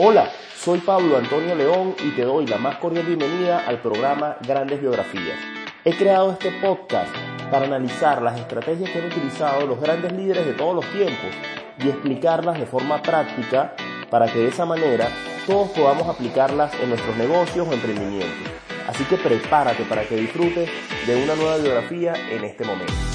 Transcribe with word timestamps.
Hola, 0.00 0.30
soy 0.56 0.78
Pablo 0.78 1.16
Antonio 1.16 1.56
León 1.56 1.96
y 2.04 2.10
te 2.12 2.22
doy 2.22 2.46
la 2.46 2.56
más 2.56 2.76
cordial 2.76 3.04
bienvenida 3.04 3.64
al 3.66 3.82
programa 3.82 4.36
Grandes 4.46 4.80
Biografías. 4.80 5.36
He 5.84 5.96
creado 5.96 6.30
este 6.30 6.52
podcast 6.52 7.12
para 7.50 7.66
analizar 7.66 8.22
las 8.22 8.38
estrategias 8.38 8.90
que 8.90 9.00
han 9.00 9.06
utilizado 9.06 9.66
los 9.66 9.80
grandes 9.80 10.12
líderes 10.12 10.46
de 10.46 10.52
todos 10.52 10.76
los 10.76 10.84
tiempos 10.92 11.34
y 11.80 11.88
explicarlas 11.88 12.60
de 12.60 12.66
forma 12.66 13.02
práctica 13.02 13.74
para 14.08 14.32
que 14.32 14.38
de 14.38 14.48
esa 14.50 14.64
manera 14.64 15.08
todos 15.48 15.70
podamos 15.70 16.06
aplicarlas 16.06 16.72
en 16.80 16.90
nuestros 16.90 17.16
negocios 17.16 17.66
o 17.66 17.72
emprendimientos. 17.72 18.52
Así 18.86 19.02
que 19.02 19.16
prepárate 19.16 19.82
para 19.82 20.06
que 20.06 20.14
disfrutes 20.14 20.70
de 21.08 21.24
una 21.24 21.34
nueva 21.34 21.56
biografía 21.56 22.12
en 22.30 22.44
este 22.44 22.64
momento. 22.64 23.07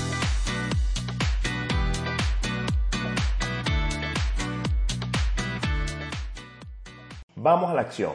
Vamos 7.43 7.69
a 7.69 7.73
la 7.73 7.81
acción. 7.81 8.13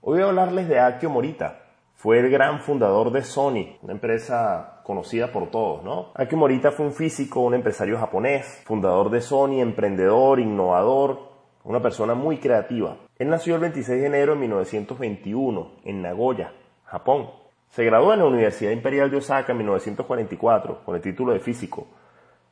Hoy 0.00 0.18
voy 0.18 0.22
a 0.22 0.26
hablarles 0.26 0.68
de 0.68 0.78
Akio 0.78 1.10
Morita. 1.10 1.58
Fue 1.96 2.20
el 2.20 2.30
gran 2.30 2.60
fundador 2.60 3.10
de 3.10 3.22
Sony, 3.22 3.78
una 3.82 3.94
empresa 3.94 4.80
conocida 4.84 5.32
por 5.32 5.50
todos, 5.50 5.82
¿no? 5.82 6.12
Akio 6.14 6.38
Morita 6.38 6.70
fue 6.70 6.86
un 6.86 6.92
físico, 6.92 7.40
un 7.40 7.54
empresario 7.54 7.98
japonés, 7.98 8.62
fundador 8.64 9.10
de 9.10 9.22
Sony, 9.22 9.60
emprendedor, 9.60 10.38
innovador, 10.38 11.18
una 11.64 11.82
persona 11.82 12.14
muy 12.14 12.38
creativa. 12.38 12.96
Él 13.18 13.28
nació 13.28 13.56
el 13.56 13.60
26 13.62 14.00
de 14.00 14.06
enero 14.06 14.34
de 14.34 14.38
1921 14.42 15.72
en 15.84 16.02
Nagoya, 16.02 16.52
Japón. 16.84 17.30
Se 17.70 17.84
graduó 17.84 18.12
en 18.12 18.20
la 18.20 18.26
Universidad 18.26 18.70
Imperial 18.70 19.10
de 19.10 19.16
Osaka 19.16 19.50
en 19.50 19.58
1944 19.58 20.84
con 20.84 20.94
el 20.94 21.02
título 21.02 21.32
de 21.32 21.40
físico. 21.40 21.88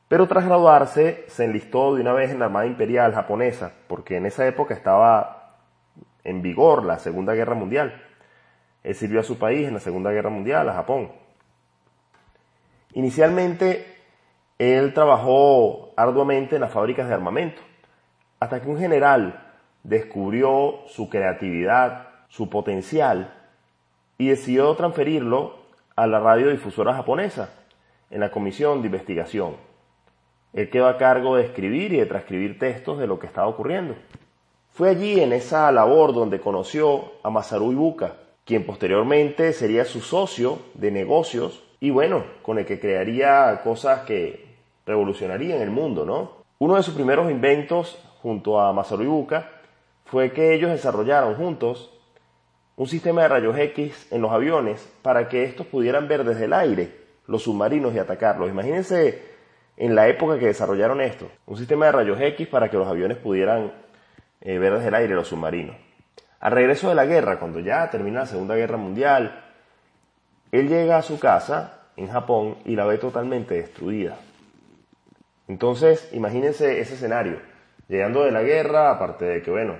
Pero 0.09 0.27
tras 0.27 0.43
graduarse 0.43 1.23
se 1.27 1.45
enlistó 1.45 1.95
de 1.95 2.01
una 2.01 2.11
vez 2.11 2.29
en 2.29 2.39
la 2.39 2.47
Armada 2.47 2.65
Imperial 2.65 3.13
japonesa, 3.13 3.71
porque 3.87 4.17
en 4.17 4.25
esa 4.25 4.45
época 4.45 4.73
estaba 4.73 5.42
en 6.23 6.41
vigor 6.41 6.83
la 6.85 6.99
Segunda 6.99 7.33
Guerra 7.33 7.55
Mundial. 7.55 8.01
Él 8.83 8.95
sirvió 8.95 9.19
a 9.19 9.23
su 9.23 9.37
país 9.37 9.67
en 9.67 9.73
la 9.73 9.79
Segunda 9.79 10.11
Guerra 10.11 10.29
Mundial, 10.29 10.67
a 10.69 10.73
Japón. 10.73 11.11
Inicialmente, 12.93 13.85
él 14.59 14.93
trabajó 14.93 15.93
arduamente 15.97 16.55
en 16.55 16.61
las 16.61 16.71
fábricas 16.71 17.07
de 17.07 17.13
armamento, 17.13 17.61
hasta 18.39 18.61
que 18.61 18.69
un 18.69 18.77
general 18.77 19.53
descubrió 19.83 20.81
su 20.87 21.09
creatividad, 21.09 22.07
su 22.27 22.49
potencial, 22.49 23.33
y 24.17 24.29
decidió 24.29 24.75
transferirlo 24.75 25.55
a 25.95 26.07
la 26.07 26.19
radiodifusora 26.19 26.93
japonesa, 26.93 27.49
en 28.09 28.19
la 28.19 28.31
comisión 28.31 28.81
de 28.81 28.87
investigación. 28.87 29.55
Él 30.53 30.69
quedó 30.69 30.87
a 30.87 30.97
cargo 30.97 31.35
de 31.35 31.45
escribir 31.45 31.93
y 31.93 31.97
de 31.97 32.05
transcribir 32.05 32.59
textos 32.59 32.99
de 32.99 33.07
lo 33.07 33.17
que 33.17 33.25
estaba 33.25 33.47
ocurriendo. 33.47 33.95
Fue 34.73 34.89
allí 34.89 35.19
en 35.19 35.33
esa 35.33 35.71
labor 35.71 36.15
donde 36.15 36.41
conoció 36.41 37.11
a 37.21 37.29
Masaru 37.29 37.73
Ibuka, 37.73 38.15
quien 38.43 38.65
posteriormente 38.65 39.53
sería 39.53 39.85
su 39.85 40.01
socio 40.01 40.57
de 40.73 40.89
negocios 40.89 41.63
y 41.79 41.91
bueno, 41.91 42.23
con 42.41 42.57
el 42.57 42.65
que 42.65 42.79
crearía 42.79 43.61
cosas 43.63 43.99
que 43.99 44.57
revolucionarían 44.87 45.61
el 45.61 45.69
mundo, 45.69 46.07
¿no? 46.07 46.43
Uno 46.57 46.75
de 46.75 46.81
sus 46.81 46.95
primeros 46.95 47.29
inventos 47.29 48.03
junto 48.23 48.59
a 48.59 48.73
Masaru 48.73 49.03
Ibuka 49.03 49.47
fue 50.05 50.31
que 50.31 50.55
ellos 50.55 50.71
desarrollaron 50.71 51.35
juntos 51.35 51.91
un 52.75 52.87
sistema 52.87 53.21
de 53.21 53.27
rayos 53.27 53.55
X 53.55 54.07
en 54.09 54.23
los 54.23 54.31
aviones 54.31 54.91
para 55.03 55.29
que 55.29 55.43
estos 55.43 55.67
pudieran 55.67 56.07
ver 56.07 56.23
desde 56.23 56.45
el 56.45 56.53
aire 56.53 56.97
los 57.27 57.43
submarinos 57.43 57.93
y 57.93 57.99
atacarlos. 57.99 58.49
Imagínense 58.49 59.21
en 59.77 59.93
la 59.93 60.07
época 60.07 60.39
que 60.39 60.47
desarrollaron 60.47 60.99
esto, 60.99 61.27
un 61.45 61.57
sistema 61.57 61.85
de 61.85 61.91
rayos 61.91 62.19
X 62.19 62.47
para 62.47 62.71
que 62.71 62.77
los 62.77 62.87
aviones 62.87 63.17
pudieran 63.17 63.83
eh, 64.43 64.59
ver 64.59 64.73
desde 64.73 64.89
el 64.89 64.95
aire 64.95 65.15
los 65.15 65.29
submarinos. 65.29 65.75
Al 66.41 66.51
regreso 66.51 66.89
de 66.89 66.95
la 66.95 67.05
guerra, 67.05 67.39
cuando 67.39 67.61
ya 67.61 67.89
termina 67.89 68.21
la 68.21 68.25
Segunda 68.25 68.55
Guerra 68.55 68.75
Mundial, 68.75 69.41
él 70.51 70.67
llega 70.67 70.97
a 70.97 71.01
su 71.01 71.17
casa 71.17 71.79
en 71.95 72.09
Japón 72.09 72.57
y 72.65 72.75
la 72.75 72.85
ve 72.85 72.97
totalmente 72.97 73.55
destruida. 73.55 74.17
Entonces, 75.47 76.09
imagínense 76.11 76.81
ese 76.81 76.95
escenario. 76.95 77.39
Llegando 77.87 78.25
de 78.25 78.31
la 78.31 78.43
guerra, 78.43 78.91
aparte 78.91 79.23
de 79.23 79.41
que, 79.41 79.51
bueno, 79.51 79.75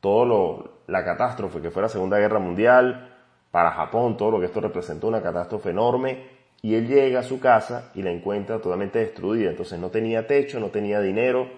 todo 0.00 0.24
lo, 0.24 0.72
la 0.88 1.04
catástrofe 1.04 1.60
que 1.60 1.70
fue 1.70 1.82
la 1.82 1.88
Segunda 1.88 2.18
Guerra 2.18 2.40
Mundial, 2.40 3.12
para 3.52 3.70
Japón, 3.70 4.16
todo 4.16 4.32
lo 4.32 4.40
que 4.40 4.46
esto 4.46 4.60
representó, 4.60 5.06
una 5.06 5.22
catástrofe 5.22 5.70
enorme, 5.70 6.26
y 6.60 6.74
él 6.74 6.88
llega 6.88 7.20
a 7.20 7.22
su 7.22 7.38
casa 7.38 7.92
y 7.94 8.02
la 8.02 8.10
encuentra 8.10 8.58
totalmente 8.58 8.98
destruida. 8.98 9.50
Entonces 9.50 9.78
no 9.78 9.90
tenía 9.90 10.26
techo, 10.26 10.58
no 10.58 10.70
tenía 10.70 11.00
dinero, 11.00 11.48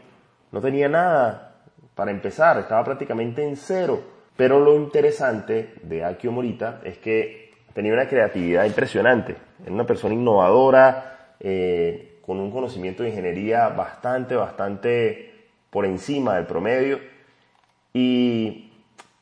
no 0.52 0.60
tenía 0.60 0.90
nada 0.90 1.55
para 1.96 2.10
empezar, 2.10 2.58
estaba 2.58 2.84
prácticamente 2.84 3.42
en 3.42 3.56
cero. 3.56 4.00
Pero 4.36 4.60
lo 4.60 4.76
interesante 4.76 5.72
de 5.82 6.04
Akio 6.04 6.30
Morita 6.30 6.82
es 6.84 6.98
que 6.98 7.54
tenía 7.72 7.94
una 7.94 8.06
creatividad 8.06 8.66
impresionante. 8.66 9.34
Era 9.62 9.72
una 9.72 9.86
persona 9.86 10.14
innovadora, 10.14 11.34
eh, 11.40 12.18
con 12.24 12.38
un 12.38 12.50
conocimiento 12.50 13.02
de 13.02 13.08
ingeniería 13.08 13.68
bastante, 13.70 14.36
bastante 14.36 15.48
por 15.70 15.86
encima 15.86 16.36
del 16.36 16.44
promedio. 16.44 17.00
Y 17.94 18.74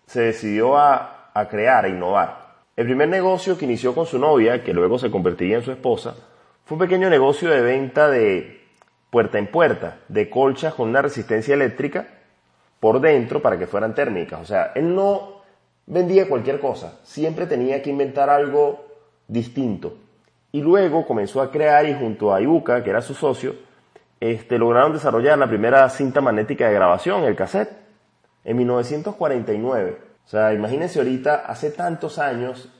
se 0.06 0.22
decidió 0.22 0.76
a, 0.76 1.30
a 1.32 1.48
crear, 1.48 1.84
a 1.84 1.88
innovar. 1.88 2.56
El 2.74 2.86
primer 2.86 3.08
negocio 3.08 3.56
que 3.56 3.66
inició 3.66 3.94
con 3.94 4.06
su 4.06 4.18
novia, 4.18 4.64
que 4.64 4.74
luego 4.74 4.98
se 4.98 5.12
convertiría 5.12 5.58
en 5.58 5.62
su 5.62 5.70
esposa, 5.70 6.16
fue 6.64 6.74
un 6.74 6.80
pequeño 6.80 7.08
negocio 7.08 7.50
de 7.50 7.60
venta 7.60 8.10
de 8.10 8.62
puerta 9.10 9.38
en 9.38 9.46
puerta, 9.46 9.98
de 10.08 10.28
colchas 10.28 10.74
con 10.74 10.88
una 10.88 11.02
resistencia 11.02 11.54
eléctrica 11.54 12.08
por 12.84 13.00
dentro 13.00 13.40
para 13.40 13.58
que 13.58 13.66
fueran 13.66 13.94
térmicas. 13.94 14.42
O 14.42 14.44
sea, 14.44 14.72
él 14.74 14.94
no 14.94 15.40
vendía 15.86 16.28
cualquier 16.28 16.60
cosa, 16.60 16.98
siempre 17.02 17.46
tenía 17.46 17.80
que 17.80 17.88
inventar 17.88 18.28
algo 18.28 18.84
distinto. 19.26 19.94
Y 20.52 20.60
luego 20.60 21.06
comenzó 21.06 21.40
a 21.40 21.50
crear 21.50 21.86
y 21.86 21.94
junto 21.94 22.34
a 22.34 22.42
Ibuka, 22.42 22.84
que 22.84 22.90
era 22.90 23.00
su 23.00 23.14
socio, 23.14 23.54
este, 24.20 24.58
lograron 24.58 24.92
desarrollar 24.92 25.38
la 25.38 25.48
primera 25.48 25.88
cinta 25.88 26.20
magnética 26.20 26.68
de 26.68 26.74
grabación, 26.74 27.24
el 27.24 27.34
cassette, 27.34 27.72
en 28.44 28.54
1949. 28.58 29.98
O 30.22 30.28
sea, 30.28 30.52
imagínense 30.52 30.98
ahorita, 30.98 31.36
hace 31.36 31.70
tantos 31.70 32.18
años, 32.18 32.70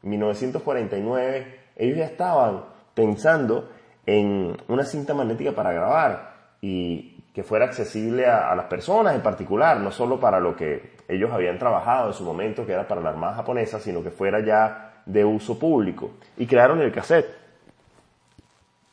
1949, 0.00 1.60
ellos 1.76 1.98
ya 1.98 2.06
estaban 2.06 2.64
pensando 2.94 3.68
en 4.06 4.56
una 4.68 4.86
cinta 4.86 5.12
magnética 5.12 5.52
para 5.52 5.74
grabar. 5.74 6.32
Y 6.62 7.13
que 7.34 7.42
fuera 7.42 7.64
accesible 7.64 8.26
a, 8.26 8.54
las 8.54 8.66
personas 8.66 9.14
en 9.16 9.20
particular, 9.20 9.80
no 9.80 9.90
solo 9.90 10.20
para 10.20 10.38
lo 10.38 10.54
que 10.54 10.94
ellos 11.08 11.32
habían 11.32 11.58
trabajado 11.58 12.08
en 12.08 12.14
su 12.14 12.22
momento, 12.22 12.64
que 12.64 12.72
era 12.72 12.86
para 12.86 13.00
la 13.00 13.10
Armada 13.10 13.34
japonesa, 13.34 13.80
sino 13.80 14.04
que 14.04 14.12
fuera 14.12 14.38
ya 14.38 15.02
de 15.04 15.24
uso 15.24 15.58
público. 15.58 16.12
Y 16.36 16.46
crearon 16.46 16.80
el 16.80 16.92
cassette. 16.92 17.28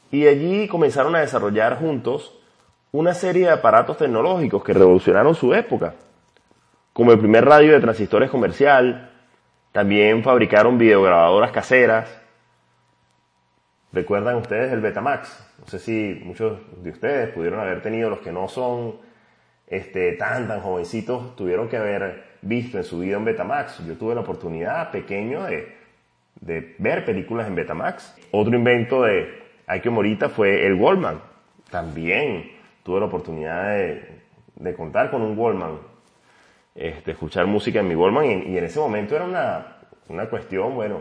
Y 0.09 0.25
allí 0.25 0.68
comenzaron 0.68 1.16
a 1.16 1.19
desarrollar 1.19 1.78
juntos 1.78 2.35
una 2.91 3.13
serie 3.13 3.46
de 3.46 3.53
aparatos 3.53 3.97
tecnológicos 3.97 4.63
que 4.63 4.73
revolucionaron 4.73 5.35
su 5.35 5.53
época, 5.53 5.94
como 6.94 7.12
el 7.12 7.19
primer 7.19 7.46
radio 7.46 7.72
de 7.72 7.79
transistores 7.79 8.31
comercial, 8.31 9.12
también 9.72 10.23
fabricaron 10.23 10.78
videograbadoras 10.78 11.52
caseras, 11.52 12.21
¿Recuerdan 13.94 14.38
ustedes 14.38 14.72
el 14.72 14.79
Betamax? 14.79 15.53
No 15.59 15.68
sé 15.68 15.79
si 15.79 16.22
muchos 16.24 16.59
de 16.81 16.91
ustedes 16.91 17.29
pudieron 17.29 17.59
haber 17.59 17.81
tenido, 17.81 18.09
los 18.09 18.19
que 18.19 18.31
no 18.31 18.47
son 18.47 18.96
este, 19.68 20.13
tan, 20.13 20.47
tan 20.47 20.62
jovencitos, 20.62 21.35
tuvieron 21.35 21.68
que 21.68 21.78
haber 21.78 22.24
visto 22.41 22.78
en 22.78 22.85
su 22.85 23.00
vida 23.00 23.18
un 23.18 23.25
Betamax. 23.25 23.85
Yo 23.85 23.96
tuve 23.96 24.16
la 24.16 24.22
oportunidad 24.22 24.91
pequeño 24.91 25.44
de, 25.44 25.75
de 26.40 26.75
ver 26.78 27.03
películas 27.03 27.47
en 27.47 27.56
Betamax. 27.56 28.16
Otro 28.31 28.56
invento 28.56 29.03
de 29.03 29.41
Aikio 29.68 29.91
Morita 29.91 30.29
fue 30.29 30.66
el 30.66 30.75
Wallman. 30.75 31.19
También 31.69 32.52
tuve 32.84 33.02
la 33.02 33.08
oportunidad 33.08 33.75
de, 33.75 34.22
de 34.56 34.73
contar 34.73 35.12
con 35.12 35.22
un 35.22 35.38
Wallman, 35.38 35.79
este, 36.76 37.11
escuchar 37.11 37.46
música 37.46 37.82
en 37.82 37.90
mi 37.90 37.96
Wallman 37.96 38.26
y, 38.26 38.53
y 38.53 38.58
en 38.58 38.64
ese 38.64 38.79
momento 38.79 39.16
era 39.17 39.26
una, 39.26 39.78
una 40.08 40.29
cuestión, 40.29 40.76
bueno, 40.76 40.99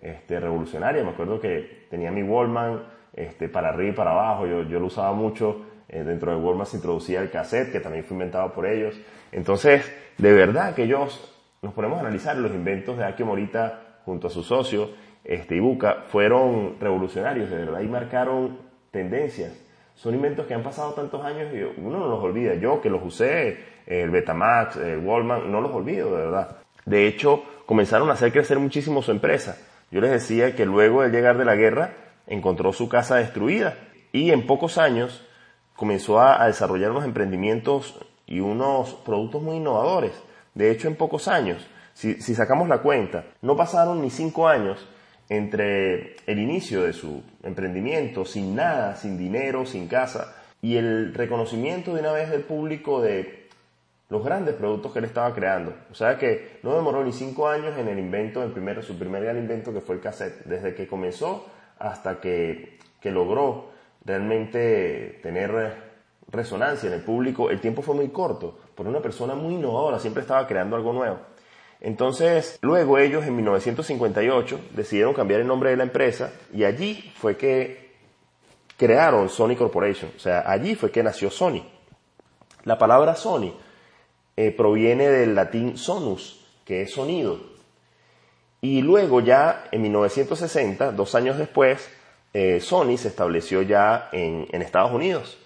este, 0.00 0.40
revolucionaria. 0.40 1.02
Me 1.04 1.10
acuerdo 1.10 1.40
que 1.40 1.86
tenía 1.90 2.10
mi 2.10 2.22
Wallman 2.22 2.82
este, 3.12 3.48
para 3.48 3.70
arriba 3.70 3.90
y 3.90 3.94
para 3.94 4.12
abajo, 4.12 4.46
yo, 4.46 4.62
yo 4.62 4.80
lo 4.80 4.86
usaba 4.86 5.12
mucho. 5.12 5.66
Eh, 5.88 6.04
dentro 6.04 6.30
de 6.30 6.36
Wallman 6.36 6.66
se 6.66 6.76
introducía 6.76 7.20
el 7.20 7.30
cassette, 7.30 7.72
que 7.72 7.80
también 7.80 8.04
fue 8.04 8.14
inventado 8.14 8.52
por 8.52 8.66
ellos. 8.66 8.94
Entonces, 9.32 9.90
de 10.18 10.32
verdad 10.32 10.74
que 10.74 10.84
ellos, 10.84 11.36
nos 11.62 11.74
ponemos 11.74 11.98
a 11.98 12.00
analizar 12.00 12.36
los 12.36 12.52
inventos 12.52 12.96
de 12.96 13.04
Akio 13.04 13.26
Morita 13.26 14.00
junto 14.04 14.28
a 14.28 14.30
su 14.30 14.42
socio, 14.42 14.90
este, 15.24 15.56
Ibuka, 15.56 16.04
fueron 16.08 16.76
revolucionarios, 16.80 17.50
de 17.50 17.56
verdad, 17.56 17.80
y 17.80 17.88
marcaron 17.88 18.58
tendencias. 18.90 19.52
Son 19.94 20.14
inventos 20.14 20.46
que 20.46 20.54
han 20.54 20.62
pasado 20.62 20.94
tantos 20.94 21.22
años 21.22 21.52
y 21.52 21.62
uno 21.80 21.98
no 21.98 22.08
los 22.08 22.22
olvida. 22.22 22.54
Yo 22.54 22.80
que 22.80 22.88
los 22.88 23.04
usé, 23.04 23.58
el 23.86 24.10
Betamax, 24.10 24.76
el 24.76 24.98
Wallman, 24.98 25.50
no 25.52 25.60
los 25.60 25.72
olvido, 25.72 26.16
de 26.16 26.24
verdad. 26.24 26.56
De 26.86 27.06
hecho, 27.06 27.42
comenzaron 27.66 28.08
a 28.08 28.14
hacer 28.14 28.32
crecer 28.32 28.58
muchísimo 28.58 29.02
su 29.02 29.10
empresa. 29.10 29.58
Yo 29.90 30.00
les 30.00 30.10
decía 30.10 30.54
que 30.54 30.66
luego 30.66 31.02
de 31.02 31.10
llegar 31.10 31.36
de 31.36 31.44
la 31.44 31.56
guerra 31.56 31.94
encontró 32.26 32.72
su 32.72 32.88
casa 32.88 33.16
destruida 33.16 33.76
y 34.12 34.30
en 34.30 34.46
pocos 34.46 34.78
años 34.78 35.26
comenzó 35.74 36.20
a, 36.20 36.46
desarrollar 36.46 36.90
unos 36.90 37.04
emprendimientos 37.04 37.98
y 38.26 38.40
unos 38.40 38.94
productos 38.94 39.42
muy 39.42 39.56
innovadores. 39.56 40.12
De 40.54 40.70
hecho, 40.70 40.88
en 40.88 40.96
pocos 40.96 41.26
años, 41.26 41.66
si, 41.94 42.20
si 42.20 42.34
sacamos 42.34 42.68
la 42.68 42.82
cuenta, 42.82 43.24
no 43.42 43.56
pasaron 43.56 44.00
ni 44.00 44.10
cinco 44.10 44.46
años 44.46 44.86
entre 45.28 46.16
el 46.26 46.38
inicio 46.38 46.82
de 46.82 46.92
su 46.92 47.22
emprendimiento, 47.42 48.24
sin 48.24 48.54
nada, 48.54 48.96
sin 48.96 49.16
dinero, 49.16 49.64
sin 49.64 49.88
casa, 49.88 50.36
y 50.60 50.76
el 50.76 51.14
reconocimiento 51.14 51.94
de 51.94 52.00
una 52.00 52.12
vez 52.12 52.30
del 52.30 52.42
público 52.42 53.00
de 53.00 53.39
los 54.10 54.24
grandes 54.24 54.56
productos 54.56 54.92
que 54.92 54.98
él 54.98 55.04
estaba 55.06 55.32
creando. 55.32 55.72
O 55.90 55.94
sea 55.94 56.18
que 56.18 56.58
no 56.62 56.74
demoró 56.74 57.02
ni 57.04 57.12
cinco 57.12 57.48
años 57.48 57.78
en 57.78 57.88
el 57.88 57.98
invento, 57.98 58.42
el 58.42 58.50
primero, 58.50 58.82
su 58.82 58.98
primer 58.98 59.22
gran 59.22 59.38
invento 59.38 59.72
que 59.72 59.80
fue 59.80 59.94
el 59.94 60.00
cassette, 60.00 60.44
desde 60.44 60.74
que 60.74 60.86
comenzó 60.86 61.46
hasta 61.78 62.20
que, 62.20 62.78
que 63.00 63.10
logró 63.10 63.70
realmente 64.04 65.20
tener 65.22 65.90
resonancia 66.28 66.88
en 66.88 66.94
el 66.94 67.02
público, 67.02 67.50
el 67.50 67.60
tiempo 67.60 67.82
fue 67.82 67.94
muy 67.94 68.08
corto, 68.08 68.58
por 68.74 68.86
una 68.86 69.00
persona 69.00 69.34
muy 69.34 69.54
innovadora, 69.54 69.98
siempre 69.98 70.22
estaba 70.22 70.46
creando 70.46 70.76
algo 70.76 70.92
nuevo. 70.92 71.18
Entonces, 71.80 72.58
luego 72.62 72.98
ellos 72.98 73.24
en 73.24 73.36
1958 73.36 74.60
decidieron 74.74 75.14
cambiar 75.14 75.40
el 75.40 75.46
nombre 75.46 75.70
de 75.70 75.76
la 75.76 75.84
empresa 75.84 76.32
y 76.52 76.64
allí 76.64 77.12
fue 77.16 77.36
que 77.36 77.90
crearon 78.76 79.28
Sony 79.28 79.56
Corporation, 79.56 80.10
o 80.16 80.18
sea, 80.18 80.44
allí 80.46 80.74
fue 80.74 80.90
que 80.90 81.02
nació 81.02 81.30
Sony. 81.30 81.62
La 82.64 82.76
palabra 82.76 83.14
Sony 83.14 83.54
eh, 84.42 84.52
proviene 84.52 85.06
del 85.06 85.34
latín 85.34 85.76
sonus, 85.76 86.40
que 86.64 86.80
es 86.80 86.94
sonido. 86.94 87.40
Y 88.62 88.80
luego 88.80 89.20
ya 89.20 89.66
en 89.70 89.82
1960, 89.82 90.92
dos 90.92 91.14
años 91.14 91.36
después, 91.36 91.90
eh, 92.32 92.58
Sony 92.62 92.96
se 92.96 93.08
estableció 93.08 93.60
ya 93.60 94.08
en, 94.12 94.48
Estados 94.62 94.92
Unidos. 94.92 95.36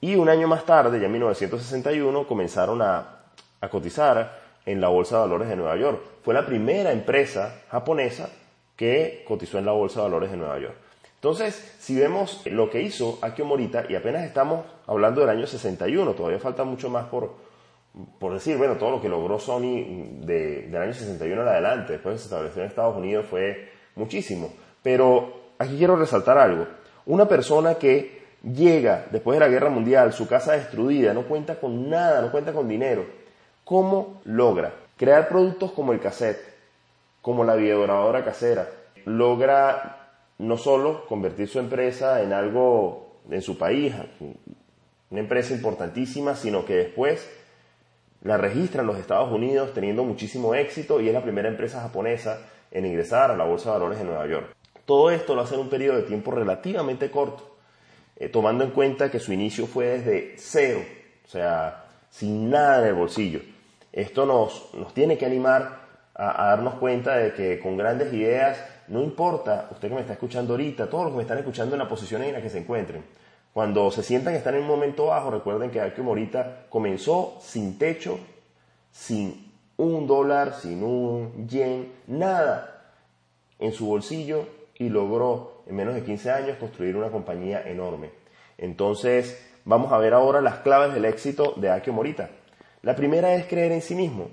Y 0.00 0.14
un 0.14 0.28
año 0.28 0.46
más 0.46 0.64
tarde, 0.64 1.00
ya 1.00 1.06
en 1.06 1.12
1961, 1.12 2.28
comenzaron 2.28 2.80
a, 2.82 3.24
a 3.60 3.68
cotizar 3.68 4.38
en 4.64 4.80
la 4.80 4.86
Bolsa 4.86 5.16
de 5.16 5.22
Valores 5.22 5.48
de 5.48 5.56
Nueva 5.56 5.76
York. 5.76 6.00
Fue 6.22 6.32
la 6.32 6.46
primera 6.46 6.92
empresa 6.92 7.62
japonesa 7.68 8.30
que 8.76 9.24
cotizó 9.26 9.58
en 9.58 9.66
la 9.66 9.72
Bolsa 9.72 9.98
de 9.98 10.04
Valores 10.04 10.30
de 10.30 10.36
Nueva 10.36 10.60
York. 10.60 10.76
Entonces, 11.16 11.74
si 11.80 11.98
vemos 11.98 12.46
lo 12.46 12.70
que 12.70 12.80
hizo 12.80 13.18
Akio 13.22 13.44
Morita, 13.44 13.86
y 13.88 13.96
apenas 13.96 14.22
estamos 14.22 14.64
hablando 14.86 15.20
del 15.20 15.30
año 15.30 15.48
61, 15.48 16.12
todavía 16.12 16.38
falta 16.38 16.62
mucho 16.62 16.88
más 16.88 17.06
por, 17.06 17.49
por 18.18 18.32
decir, 18.32 18.56
bueno, 18.56 18.76
todo 18.76 18.90
lo 18.90 19.02
que 19.02 19.08
logró 19.08 19.38
Sony 19.38 19.84
del 20.20 20.76
año 20.76 20.92
61 20.92 21.42
en 21.42 21.48
adelante, 21.48 21.94
después 21.94 22.14
de 22.14 22.18
se 22.18 22.24
estableció 22.24 22.62
en 22.62 22.68
Estados 22.68 22.96
Unidos, 22.96 23.26
fue 23.28 23.70
muchísimo. 23.96 24.52
Pero 24.82 25.52
aquí 25.58 25.76
quiero 25.76 25.96
resaltar 25.96 26.38
algo. 26.38 26.66
Una 27.06 27.26
persona 27.26 27.74
que 27.74 28.20
llega 28.42 29.06
después 29.10 29.36
de 29.38 29.44
la 29.44 29.50
guerra 29.50 29.70
mundial, 29.70 30.12
su 30.12 30.28
casa 30.28 30.52
destruida, 30.52 31.12
no 31.12 31.24
cuenta 31.24 31.58
con 31.58 31.90
nada, 31.90 32.22
no 32.22 32.30
cuenta 32.30 32.52
con 32.52 32.68
dinero, 32.68 33.04
¿cómo 33.64 34.20
logra 34.24 34.72
crear 34.96 35.28
productos 35.28 35.72
como 35.72 35.92
el 35.92 36.00
cassette, 36.00 36.40
como 37.20 37.44
la 37.44 37.56
videograbadora 37.56 38.24
casera? 38.24 38.68
Logra 39.04 40.12
no 40.38 40.56
solo 40.56 41.06
convertir 41.06 41.48
su 41.48 41.58
empresa 41.58 42.22
en 42.22 42.32
algo 42.32 43.18
en 43.30 43.42
su 43.42 43.58
país, 43.58 43.94
una 45.10 45.20
empresa 45.20 45.52
importantísima, 45.52 46.34
sino 46.34 46.64
que 46.64 46.74
después 46.76 47.28
la 48.22 48.36
registra 48.36 48.82
en 48.82 48.86
los 48.86 48.98
Estados 48.98 49.32
Unidos 49.32 49.72
teniendo 49.72 50.04
muchísimo 50.04 50.54
éxito 50.54 51.00
y 51.00 51.08
es 51.08 51.14
la 51.14 51.22
primera 51.22 51.48
empresa 51.48 51.80
japonesa 51.80 52.40
en 52.70 52.86
ingresar 52.86 53.30
a 53.30 53.36
la 53.36 53.44
Bolsa 53.44 53.70
de 53.70 53.78
Valores 53.78 53.98
de 53.98 54.04
Nueva 54.04 54.26
York. 54.26 54.54
Todo 54.84 55.10
esto 55.10 55.34
lo 55.34 55.42
hace 55.42 55.54
en 55.54 55.60
un 55.60 55.68
periodo 55.68 55.96
de 55.96 56.02
tiempo 56.02 56.30
relativamente 56.30 57.10
corto, 57.10 57.56
eh, 58.16 58.28
tomando 58.28 58.64
en 58.64 58.70
cuenta 58.70 59.10
que 59.10 59.20
su 59.20 59.32
inicio 59.32 59.66
fue 59.66 59.86
desde 59.86 60.34
cero, 60.36 60.80
o 61.24 61.28
sea, 61.28 61.84
sin 62.10 62.50
nada 62.50 62.82
en 62.82 62.88
el 62.88 62.94
bolsillo. 62.94 63.40
Esto 63.92 64.26
nos, 64.26 64.74
nos 64.74 64.92
tiene 64.92 65.16
que 65.16 65.26
animar 65.26 65.80
a, 66.14 66.44
a, 66.44 66.50
darnos 66.50 66.74
cuenta 66.74 67.16
de 67.16 67.32
que 67.32 67.58
con 67.58 67.76
grandes 67.76 68.12
ideas, 68.12 68.62
no 68.88 69.02
importa, 69.02 69.68
usted 69.70 69.88
que 69.88 69.94
me 69.94 70.00
está 70.00 70.12
escuchando 70.12 70.52
ahorita, 70.52 70.90
todos 70.90 71.04
los 71.04 71.12
que 71.12 71.16
me 71.16 71.22
están 71.22 71.38
escuchando 71.38 71.74
en 71.74 71.78
la 71.78 71.88
posición 71.88 72.22
en 72.22 72.34
la 72.34 72.42
que 72.42 72.50
se 72.50 72.58
encuentren, 72.58 73.04
cuando 73.52 73.90
se 73.90 74.02
sientan 74.02 74.32
que 74.32 74.38
están 74.38 74.54
en 74.54 74.62
un 74.62 74.68
momento 74.68 75.06
bajo, 75.06 75.30
recuerden 75.30 75.70
que 75.70 75.80
Akio 75.80 76.04
Morita 76.04 76.66
comenzó 76.68 77.38
sin 77.40 77.78
techo, 77.78 78.18
sin 78.92 79.50
un 79.76 80.06
dólar, 80.06 80.54
sin 80.54 80.82
un 80.84 81.48
yen, 81.48 81.92
nada 82.06 82.92
en 83.58 83.72
su 83.72 83.86
bolsillo 83.86 84.46
y 84.76 84.88
logró 84.88 85.62
en 85.66 85.76
menos 85.76 85.94
de 85.94 86.02
15 86.02 86.30
años 86.30 86.58
construir 86.58 86.96
una 86.96 87.10
compañía 87.10 87.62
enorme. 87.66 88.10
Entonces, 88.56 89.46
vamos 89.64 89.92
a 89.92 89.98
ver 89.98 90.14
ahora 90.14 90.40
las 90.40 90.58
claves 90.58 90.94
del 90.94 91.04
éxito 91.04 91.54
de 91.56 91.70
Akio 91.70 91.92
Morita. 91.92 92.30
La 92.82 92.94
primera 92.94 93.34
es 93.34 93.46
creer 93.46 93.72
en 93.72 93.82
sí 93.82 93.94
mismo. 93.94 94.28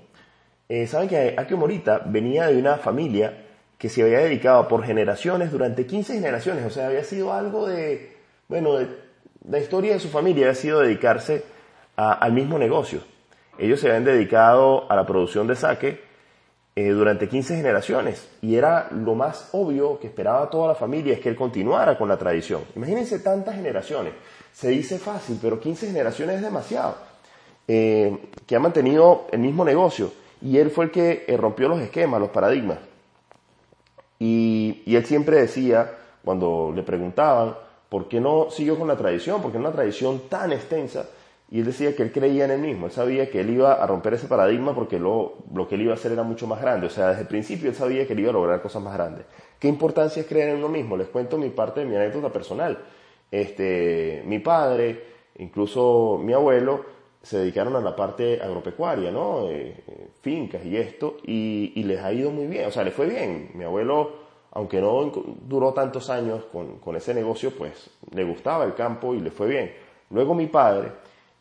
Eh, 0.68 0.86
Saben 0.86 1.08
que 1.08 1.34
Akio 1.36 1.56
Morita 1.56 2.02
venía 2.04 2.46
de 2.46 2.58
una 2.58 2.76
familia 2.76 3.46
que 3.78 3.88
se 3.88 4.02
había 4.02 4.18
dedicado 4.18 4.68
por 4.68 4.84
generaciones, 4.84 5.52
durante 5.52 5.86
15 5.86 6.14
generaciones, 6.14 6.64
o 6.64 6.70
sea, 6.70 6.88
había 6.88 7.04
sido 7.04 7.32
algo 7.32 7.66
de, 7.66 8.16
bueno, 8.48 8.74
de 8.74 9.07
la 9.46 9.58
historia 9.58 9.94
de 9.94 10.00
su 10.00 10.08
familia 10.08 10.50
ha 10.50 10.54
sido 10.54 10.80
dedicarse 10.80 11.44
al 11.96 12.32
mismo 12.32 12.58
negocio. 12.58 13.00
Ellos 13.58 13.80
se 13.80 13.88
habían 13.88 14.04
dedicado 14.04 14.90
a 14.90 14.96
la 14.96 15.04
producción 15.04 15.46
de 15.46 15.56
saque 15.56 16.00
eh, 16.76 16.90
durante 16.90 17.28
15 17.28 17.56
generaciones 17.56 18.28
y 18.40 18.54
era 18.54 18.88
lo 18.92 19.16
más 19.16 19.48
obvio 19.52 19.98
que 19.98 20.06
esperaba 20.06 20.48
toda 20.48 20.68
la 20.68 20.74
familia 20.76 21.14
es 21.14 21.20
que 21.20 21.28
él 21.28 21.34
continuara 21.34 21.98
con 21.98 22.08
la 22.08 22.16
tradición. 22.16 22.62
Imagínense 22.76 23.18
tantas 23.18 23.56
generaciones. 23.56 24.12
Se 24.52 24.68
dice 24.68 24.98
fácil, 24.98 25.38
pero 25.42 25.58
15 25.58 25.88
generaciones 25.88 26.36
es 26.36 26.42
demasiado. 26.42 26.96
Eh, 27.66 28.16
que 28.46 28.56
ha 28.56 28.60
mantenido 28.60 29.26
el 29.32 29.40
mismo 29.40 29.64
negocio 29.64 30.12
y 30.40 30.56
él 30.58 30.70
fue 30.70 30.86
el 30.86 30.90
que 30.90 31.24
eh, 31.26 31.36
rompió 31.36 31.68
los 31.68 31.80
esquemas, 31.80 32.20
los 32.20 32.30
paradigmas. 32.30 32.78
y 34.20 34.82
él 34.86 35.04
siempre 35.04 35.40
decía, 35.40 35.92
cuando 36.24 36.72
le 36.74 36.82
preguntaban, 36.82 37.54
¿por 37.88 38.08
qué 38.08 38.20
no 38.20 38.50
siguió 38.50 38.78
con 38.78 38.88
la 38.88 38.96
tradición? 38.96 39.40
Porque 39.42 39.58
es 39.58 39.60
una 39.60 39.72
tradición 39.72 40.22
tan 40.28 40.52
extensa. 40.52 41.08
Y 41.50 41.60
él 41.60 41.64
decía 41.64 41.96
que 41.96 42.02
él 42.02 42.12
creía 42.12 42.44
en 42.44 42.50
él 42.50 42.60
mismo, 42.60 42.86
él 42.86 42.92
sabía 42.92 43.30
que 43.30 43.40
él 43.40 43.48
iba 43.48 43.72
a 43.72 43.86
romper 43.86 44.14
ese 44.14 44.26
paradigma 44.26 44.74
porque 44.74 44.98
lo, 44.98 45.36
lo 45.54 45.66
que 45.66 45.76
él 45.76 45.82
iba 45.82 45.92
a 45.92 45.94
hacer 45.94 46.12
era 46.12 46.22
mucho 46.22 46.46
más 46.46 46.60
grande. 46.60 46.86
O 46.86 46.90
sea, 46.90 47.08
desde 47.08 47.22
el 47.22 47.28
principio 47.28 47.70
él 47.70 47.74
sabía 47.74 48.06
que 48.06 48.12
él 48.12 48.20
iba 48.20 48.30
a 48.30 48.34
lograr 48.34 48.60
cosas 48.60 48.82
más 48.82 48.92
grandes. 48.92 49.24
¿Qué 49.58 49.66
importancia 49.66 50.20
es 50.20 50.28
creer 50.28 50.50
en 50.50 50.56
uno 50.56 50.68
mismo? 50.68 50.96
Les 50.96 51.08
cuento 51.08 51.38
mi 51.38 51.48
parte 51.48 51.80
de 51.80 51.86
mi 51.86 51.96
anécdota 51.96 52.30
personal. 52.30 52.78
Este, 53.30 54.22
mi 54.26 54.40
padre, 54.40 55.02
incluso 55.38 56.20
mi 56.22 56.34
abuelo, 56.34 56.84
se 57.22 57.38
dedicaron 57.38 57.74
a 57.76 57.80
la 57.80 57.96
parte 57.96 58.40
agropecuaria, 58.40 59.10
¿no? 59.10 59.48
Eh, 59.48 59.74
eh, 59.86 60.08
fincas 60.20 60.64
y 60.64 60.76
esto, 60.76 61.16
y, 61.26 61.72
y 61.74 61.82
les 61.82 62.00
ha 62.00 62.12
ido 62.12 62.30
muy 62.30 62.46
bien, 62.46 62.66
o 62.66 62.70
sea, 62.70 62.84
les 62.84 62.94
fue 62.94 63.06
bien. 63.06 63.50
Mi 63.54 63.64
abuelo 63.64 64.27
aunque 64.52 64.80
no 64.80 65.12
duró 65.46 65.72
tantos 65.72 66.10
años 66.10 66.44
con, 66.52 66.96
ese 66.96 67.14
negocio, 67.14 67.52
pues 67.56 67.90
le 68.12 68.24
gustaba 68.24 68.64
el 68.64 68.74
campo 68.74 69.14
y 69.14 69.20
le 69.20 69.30
fue 69.30 69.48
bien. 69.48 69.72
Luego 70.10 70.34
mi 70.34 70.46
padre 70.46 70.92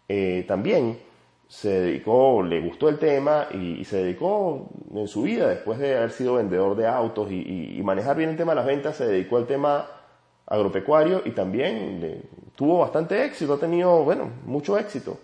eh, 0.08 0.46
también 0.48 1.00
se 1.48 1.70
dedicó, 1.70 2.44
le 2.44 2.60
gustó 2.60 2.90
el 2.90 3.00
tema 3.00 3.48
y, 3.54 3.84
se 3.86 4.04
dedicó 4.04 4.68
en 4.94 5.08
su 5.08 5.22
vida, 5.22 5.48
después 5.48 5.80
de 5.80 5.96
haber 5.96 6.12
sido 6.12 6.36
vendedor 6.36 6.76
de 6.76 6.88
autos 6.88 7.32
y, 7.32 7.80
manejar 7.84 8.18
bien 8.18 8.32
el 8.32 8.38
tema 8.38 8.52
de 8.52 8.58
las 8.58 8.66
ventas, 8.66 8.98
se 8.98 9.08
dedicó 9.08 9.38
al 9.38 9.48
tema 9.48 9.88
agropecuario 10.46 11.22
y 11.26 11.32
también 11.32 12.24
tuvo 12.56 12.80
bastante 12.80 13.24
éxito, 13.26 13.54
ha 13.54 13.60
tenido, 13.60 14.04
bueno, 14.04 14.30
mucho 14.46 14.78
éxito. 14.78 15.18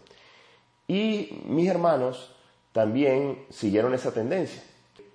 Y 0.87 1.41
mis 1.45 1.69
hermanos 1.69 2.33
también 2.71 3.45
siguieron 3.49 3.93
esa 3.93 4.13
tendencia. 4.13 4.63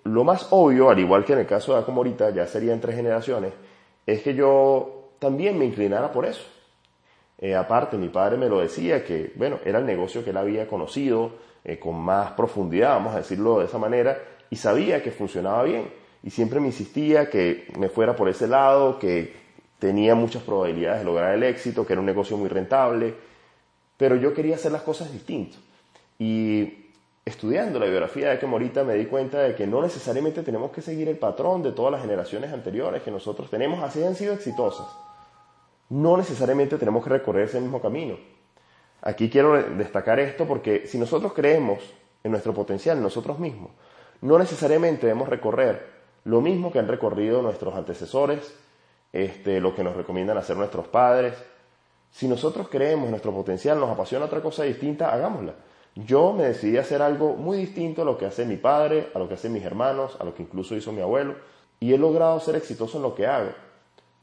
Lo 0.08 0.24
más 0.24 0.48
obvio, 0.50 0.90
al 0.90 0.98
igual 0.98 1.24
que 1.24 1.34
en 1.34 1.40
el 1.40 1.46
caso 1.46 1.74
de 1.74 1.80
Acomorita, 1.80 2.30
ya 2.30 2.46
serían 2.46 2.80
tres 2.80 2.96
generaciones, 2.96 3.52
es 4.06 4.22
que 4.22 4.34
yo 4.34 5.10
también 5.18 5.58
me 5.58 5.64
inclinara 5.64 6.10
por 6.12 6.24
eso. 6.24 6.42
Eh, 7.38 7.54
aparte, 7.54 7.96
mi 7.96 8.08
padre 8.08 8.36
me 8.36 8.48
lo 8.48 8.60
decía 8.60 9.04
que, 9.04 9.32
bueno, 9.36 9.58
era 9.64 9.78
el 9.78 9.86
negocio 9.86 10.24
que 10.24 10.30
él 10.30 10.36
había 10.36 10.66
conocido 10.66 11.32
eh, 11.64 11.78
con 11.78 11.96
más 11.96 12.32
profundidad, 12.32 12.94
vamos 12.94 13.14
a 13.14 13.18
decirlo 13.18 13.58
de 13.58 13.66
esa 13.66 13.78
manera, 13.78 14.18
y 14.50 14.56
sabía 14.56 15.02
que 15.02 15.10
funcionaba 15.10 15.62
bien. 15.62 15.90
Y 16.22 16.30
siempre 16.30 16.58
me 16.58 16.66
insistía 16.66 17.30
que 17.30 17.68
me 17.78 17.88
fuera 17.88 18.16
por 18.16 18.28
ese 18.28 18.48
lado, 18.48 18.98
que 18.98 19.32
tenía 19.78 20.14
muchas 20.14 20.42
probabilidades 20.42 21.00
de 21.00 21.04
lograr 21.04 21.34
el 21.34 21.42
éxito, 21.44 21.86
que 21.86 21.92
era 21.92 22.00
un 22.00 22.06
negocio 22.06 22.36
muy 22.36 22.48
rentable, 22.48 23.14
pero 23.96 24.16
yo 24.16 24.34
quería 24.34 24.56
hacer 24.56 24.72
las 24.72 24.82
cosas 24.82 25.12
distintas. 25.12 25.60
Y 26.18 26.87
estudiando 27.28 27.78
la 27.78 27.86
biografía 27.86 28.34
de 28.34 28.46
Morita 28.46 28.82
me 28.84 28.94
di 28.94 29.06
cuenta 29.06 29.40
de 29.40 29.54
que 29.54 29.66
no 29.66 29.82
necesariamente 29.82 30.42
tenemos 30.42 30.70
que 30.72 30.82
seguir 30.82 31.08
el 31.08 31.18
patrón 31.18 31.62
de 31.62 31.72
todas 31.72 31.92
las 31.92 32.00
generaciones 32.00 32.52
anteriores 32.52 33.02
que 33.02 33.10
nosotros 33.10 33.50
tenemos, 33.50 33.82
así 33.82 34.02
han 34.02 34.14
sido 34.14 34.34
exitosas. 34.34 34.86
No 35.90 36.16
necesariamente 36.16 36.78
tenemos 36.78 37.04
que 37.04 37.10
recorrer 37.10 37.44
ese 37.44 37.60
mismo 37.60 37.80
camino. 37.80 38.16
Aquí 39.02 39.30
quiero 39.30 39.62
destacar 39.62 40.18
esto 40.18 40.46
porque 40.46 40.86
si 40.86 40.98
nosotros 40.98 41.32
creemos 41.32 41.78
en 42.24 42.32
nuestro 42.32 42.52
potencial, 42.52 43.00
nosotros 43.00 43.38
mismos, 43.38 43.70
no 44.20 44.38
necesariamente 44.38 45.06
debemos 45.06 45.28
recorrer 45.28 45.98
lo 46.24 46.40
mismo 46.40 46.72
que 46.72 46.78
han 46.78 46.88
recorrido 46.88 47.42
nuestros 47.42 47.74
antecesores, 47.74 48.54
este, 49.12 49.60
lo 49.60 49.74
que 49.74 49.84
nos 49.84 49.96
recomiendan 49.96 50.36
hacer 50.38 50.56
nuestros 50.56 50.88
padres. 50.88 51.34
Si 52.10 52.26
nosotros 52.26 52.68
creemos 52.68 53.04
en 53.04 53.10
nuestro 53.12 53.32
potencial, 53.32 53.78
nos 53.78 53.90
apasiona 53.90 54.24
otra 54.24 54.40
cosa 54.40 54.64
distinta, 54.64 55.12
hagámosla. 55.12 55.54
Yo 56.06 56.32
me 56.32 56.44
decidí 56.44 56.76
a 56.76 56.82
hacer 56.82 57.02
algo 57.02 57.34
muy 57.34 57.58
distinto 57.58 58.02
a 58.02 58.04
lo 58.04 58.16
que 58.16 58.26
hace 58.26 58.44
mi 58.44 58.56
padre, 58.56 59.08
a 59.14 59.18
lo 59.18 59.26
que 59.26 59.34
hacen 59.34 59.52
mis 59.52 59.64
hermanos, 59.64 60.16
a 60.20 60.24
lo 60.24 60.34
que 60.34 60.42
incluso 60.42 60.76
hizo 60.76 60.92
mi 60.92 61.00
abuelo, 61.00 61.34
y 61.80 61.92
he 61.92 61.98
logrado 61.98 62.38
ser 62.40 62.56
exitoso 62.56 62.98
en 62.98 63.02
lo 63.02 63.14
que 63.14 63.26
hago, 63.26 63.50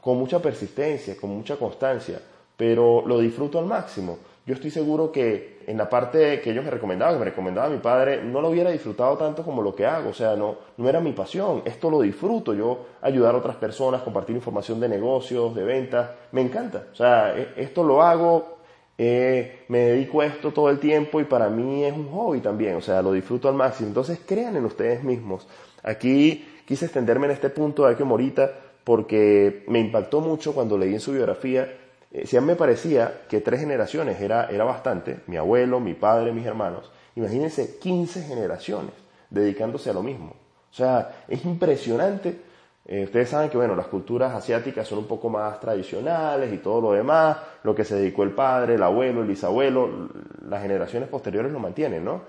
con 0.02 0.18
mucha 0.18 0.40
persistencia, 0.40 1.18
con 1.18 1.32
mucha 1.32 1.58
constancia, 1.58 2.22
pero 2.56 3.04
lo 3.06 3.20
disfruto 3.20 3.60
al 3.60 3.66
máximo. 3.66 4.18
Yo 4.46 4.54
estoy 4.54 4.70
seguro 4.70 5.12
que 5.12 5.64
en 5.66 5.78
la 5.78 5.90
parte 5.90 6.40
que 6.40 6.52
ellos 6.52 6.64
me 6.64 6.70
recomendaban, 6.70 7.16
que 7.16 7.20
me 7.20 7.26
recomendaba 7.26 7.68
mi 7.68 7.80
padre, 7.80 8.24
no 8.24 8.40
lo 8.40 8.50
hubiera 8.50 8.70
disfrutado 8.70 9.18
tanto 9.18 9.44
como 9.44 9.62
lo 9.62 9.76
que 9.76 9.86
hago, 9.86 10.12
o 10.12 10.14
sea, 10.14 10.36
no, 10.36 10.56
no 10.78 10.88
era 10.88 11.02
mi 11.02 11.12
pasión, 11.14 11.64
esto 11.66 11.90
lo 11.90 12.02
disfruto, 12.02 12.54
yo 12.54 12.86
ayudar 13.02 13.34
a 13.34 13.40
otras 13.40 13.56
personas, 13.56 14.04
compartir 14.04 14.36
información 14.36 14.80
de 14.80 14.88
negocios, 14.88 15.56
de 15.56 15.64
ventas, 15.64 16.12
me 16.32 16.42
encanta, 16.42 16.84
o 16.92 16.96
sea, 16.96 17.36
e, 17.36 17.54
esto 17.58 17.84
lo 17.84 18.04
hago, 18.04 18.55
eh, 18.98 19.66
me 19.68 19.80
dedico 19.80 20.22
a 20.22 20.26
esto 20.26 20.52
todo 20.52 20.70
el 20.70 20.80
tiempo 20.80 21.20
y 21.20 21.26
para 21.26 21.50
mí 21.50 21.84
es 21.84 21.94
un 21.94 22.10
hobby 22.10 22.40
también, 22.40 22.76
o 22.76 22.82
sea, 22.82 23.02
lo 23.02 23.12
disfruto 23.12 23.50
al 23.50 23.56
máximo, 23.56 23.90
entonces 23.90 24.20
crean 24.26 24.56
en 24.56 24.66
ustedes 24.66 25.04
mismos. 25.04 25.48
Aquí 25.84 26.48
quise 26.66 26.86
extenderme 26.86 27.26
en 27.26 27.32
este 27.32 27.50
punto 27.50 27.86
de 27.86 27.96
que 27.96 28.04
Morita 28.04 28.52
porque 28.84 29.64
me 29.68 29.80
impactó 29.80 30.22
mucho 30.22 30.54
cuando 30.54 30.78
leí 30.78 30.94
en 30.94 31.00
su 31.00 31.12
biografía 31.12 31.68
eh, 32.16 32.26
si 32.26 32.38
a 32.38 32.42
mí 32.42 32.48
me 32.48 32.56
parecía 32.56 33.24
que 33.28 33.42
tres 33.42 33.60
generaciones 33.60 34.22
era, 34.22 34.48
era 34.50 34.64
bastante, 34.64 35.20
mi 35.28 35.36
abuelo, 35.36 35.82
mi 35.82 35.96
padre, 35.96 36.32
mis 36.32 36.46
hermanos, 36.46 36.90
imagínense 37.18 37.78
15 37.78 38.24
generaciones 38.24 38.94
dedicándose 39.30 39.90
a 39.90 39.94
lo 39.94 40.02
mismo. 40.02 40.34
O 40.72 40.74
sea, 40.74 41.26
es 41.28 41.44
impresionante. 41.44 42.40
Eh, 42.88 43.06
ustedes 43.06 43.30
saben 43.30 43.50
que, 43.50 43.58
bueno, 43.58 43.76
las 43.76 43.88
culturas 43.88 44.34
asiáticas 44.34 44.88
son 44.88 45.00
un 45.00 45.08
poco 45.08 45.28
más 45.28 45.60
tradicionales 45.60 46.54
y 46.54 46.58
todo 46.58 46.82
lo 46.82 46.92
demás, 46.92 47.38
lo 47.64 47.74
que 47.74 47.84
se 47.84 47.96
dedicó 47.96 48.24
el 48.24 48.32
padre, 48.32 48.76
el 48.76 48.84
abuelo, 48.84 49.22
el 49.22 49.28
bisabuelo, 49.28 50.10
las 50.48 50.62
generaciones 50.62 51.10
posteriores 51.10 51.52
lo 51.52 51.60
mantienen, 51.60 52.06
¿no? 52.06 52.22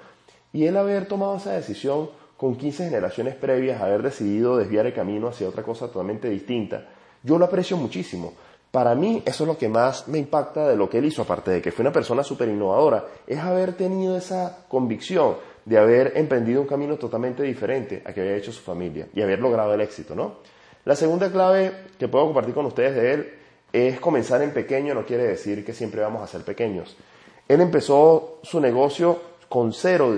Y 0.54 0.64
él 0.64 0.76
haber 0.78 1.06
tomado 1.06 1.36
esa 1.36 1.52
decisión 1.52 2.08
con 2.38 2.56
15 2.56 2.86
generaciones 2.86 3.34
previas, 3.34 3.82
haber 3.82 4.02
decidido 4.02 4.56
desviar 4.56 4.86
el 4.86 4.94
camino 4.94 5.28
hacia 5.28 5.48
otra 5.48 5.62
cosa 5.62 5.88
totalmente 5.88 6.30
distinta, 6.30 6.86
yo 7.22 7.38
lo 7.38 7.44
aprecio 7.44 7.76
muchísimo. 7.76 8.32
Para 8.70 8.94
mí 8.94 9.22
eso 9.26 9.44
es 9.44 9.48
lo 9.48 9.58
que 9.58 9.68
más 9.68 10.08
me 10.08 10.18
impacta 10.18 10.68
de 10.68 10.76
lo 10.76 10.88
que 10.88 10.98
él 10.98 11.06
hizo, 11.06 11.22
aparte 11.22 11.50
de 11.50 11.62
que 11.62 11.72
fue 11.72 11.82
una 11.82 11.92
persona 11.92 12.22
súper 12.22 12.48
innovadora, 12.48 13.04
es 13.26 13.38
haber 13.38 13.74
tenido 13.74 14.16
esa 14.16 14.64
convicción 14.68 15.36
de 15.66 15.76
haber 15.76 16.12
emprendido 16.14 16.62
un 16.62 16.66
camino 16.66 16.96
totalmente 16.96 17.42
diferente 17.42 18.02
a 18.06 18.12
que 18.12 18.20
había 18.22 18.36
hecho 18.36 18.52
su 18.52 18.62
familia 18.62 19.08
y 19.12 19.20
haber 19.20 19.40
logrado 19.40 19.74
el 19.74 19.80
éxito, 19.82 20.14
¿no? 20.14 20.36
La 20.84 20.94
segunda 20.94 21.30
clave 21.30 21.72
que 21.98 22.06
puedo 22.06 22.26
compartir 22.26 22.54
con 22.54 22.64
ustedes 22.66 22.94
de 22.94 23.12
él 23.12 23.34
es 23.72 24.00
comenzar 24.00 24.40
en 24.42 24.52
pequeño, 24.52 24.94
no 24.94 25.04
quiere 25.04 25.24
decir 25.24 25.64
que 25.64 25.74
siempre 25.74 26.00
vamos 26.00 26.22
a 26.22 26.28
ser 26.28 26.42
pequeños. 26.42 26.96
Él 27.48 27.60
empezó 27.60 28.38
su 28.44 28.60
negocio 28.60 29.20
con 29.48 29.72
cero, 29.72 30.16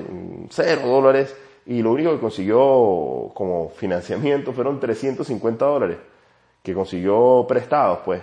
cero 0.50 0.82
dólares 0.84 1.34
y 1.64 1.82
lo 1.82 1.92
único 1.92 2.12
que 2.12 2.20
consiguió 2.20 3.32
como 3.34 3.70
financiamiento 3.74 4.52
fueron 4.52 4.78
350 4.78 5.64
dólares 5.64 5.98
que 6.62 6.74
consiguió 6.74 7.46
prestados, 7.48 8.00
pues 8.04 8.22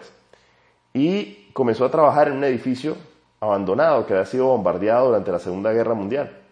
y 0.93 1.49
comenzó 1.53 1.85
a 1.85 1.91
trabajar 1.91 2.27
en 2.27 2.35
un 2.35 2.43
edificio 2.43 2.95
abandonado 3.39 4.05
que 4.05 4.13
había 4.13 4.25
sido 4.25 4.45
bombardeado 4.45 5.07
durante 5.07 5.31
la 5.31 5.39
Segunda 5.39 5.73
Guerra 5.73 5.95
Mundial. 5.95 6.44